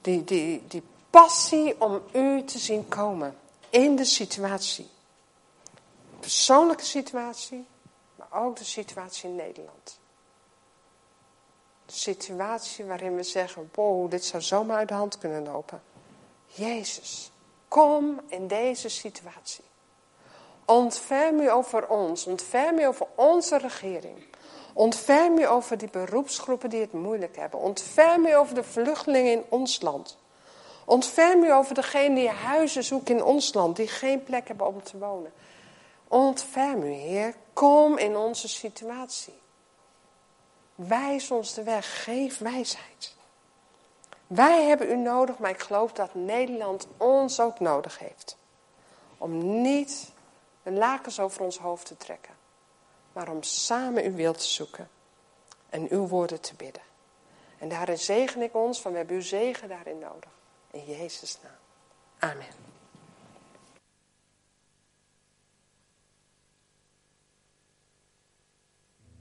die, 0.00 0.24
die, 0.24 0.66
die 0.66 0.82
passie 1.10 1.80
om 1.80 2.02
u 2.12 2.44
te 2.44 2.58
zien 2.58 2.88
komen 2.88 3.36
in 3.70 3.96
de 3.96 4.04
situatie. 4.04 4.88
Persoonlijke 6.20 6.84
situatie, 6.84 7.66
maar 8.16 8.42
ook 8.42 8.56
de 8.56 8.64
situatie 8.64 9.28
in 9.28 9.36
Nederland. 9.36 9.98
De 11.86 11.92
situatie 11.92 12.84
waarin 12.84 13.16
we 13.16 13.22
zeggen, 13.22 13.70
wow, 13.74 14.10
dit 14.10 14.24
zou 14.24 14.42
zomaar 14.42 14.76
uit 14.76 14.88
de 14.88 14.94
hand 14.94 15.18
kunnen 15.18 15.44
lopen. 15.44 15.82
Jezus, 16.46 17.30
kom 17.68 18.20
in 18.26 18.46
deze 18.46 18.88
situatie. 18.88 19.64
Ontferm 20.70 21.40
u 21.40 21.50
over 21.50 21.88
ons. 21.88 22.26
Ontferm 22.26 22.78
u 22.78 22.84
over 22.84 23.06
onze 23.14 23.58
regering. 23.58 24.24
Ontferm 24.72 25.38
u 25.38 25.46
over 25.46 25.78
die 25.78 25.90
beroepsgroepen 25.90 26.70
die 26.70 26.80
het 26.80 26.92
moeilijk 26.92 27.36
hebben. 27.36 27.60
Ontferm 27.60 28.26
u 28.26 28.36
over 28.36 28.54
de 28.54 28.62
vluchtelingen 28.62 29.32
in 29.32 29.44
ons 29.48 29.80
land. 29.80 30.18
Ontferm 30.84 31.42
u 31.42 31.52
over 31.52 31.74
degenen 31.74 32.14
die 32.14 32.28
huizen 32.28 32.84
zoeken 32.84 33.16
in 33.16 33.24
ons 33.24 33.54
land, 33.54 33.76
die 33.76 33.88
geen 33.88 34.22
plek 34.22 34.48
hebben 34.48 34.66
om 34.66 34.82
te 34.82 34.98
wonen. 34.98 35.32
Ontferm 36.08 36.82
u, 36.82 36.92
Heer. 36.92 37.34
Kom 37.52 37.98
in 37.98 38.16
onze 38.16 38.48
situatie. 38.48 39.38
Wijs 40.74 41.30
ons 41.30 41.54
de 41.54 41.62
weg. 41.62 42.04
Geef 42.04 42.38
wijsheid. 42.38 43.14
Wij 44.26 44.64
hebben 44.64 44.90
u 44.90 44.96
nodig, 44.96 45.38
maar 45.38 45.50
ik 45.50 45.60
geloof 45.60 45.92
dat 45.92 46.14
Nederland 46.14 46.86
ons 46.96 47.40
ook 47.40 47.60
nodig 47.60 47.98
heeft. 47.98 48.36
Om 49.18 49.62
niet 49.62 50.12
de 50.62 50.72
lakens 50.72 51.20
over 51.20 51.42
ons 51.42 51.58
hoofd 51.58 51.86
te 51.86 51.96
trekken, 51.96 52.34
maar 53.12 53.28
om 53.28 53.42
samen 53.42 54.04
uw 54.04 54.14
wil 54.14 54.32
te 54.32 54.46
zoeken 54.46 54.88
en 55.70 55.90
uw 55.90 56.06
woorden 56.06 56.40
te 56.40 56.54
bidden. 56.54 56.82
En 57.58 57.68
daarin 57.68 57.98
zegen 57.98 58.42
ik 58.42 58.54
ons, 58.54 58.80
van 58.80 58.90
we 58.90 58.98
hebben 58.98 59.16
uw 59.16 59.22
zegen 59.22 59.68
daarin 59.68 59.98
nodig. 59.98 60.30
In 60.70 60.84
Jezus' 60.84 61.38
naam. 61.42 62.32
Amen. 62.32 62.69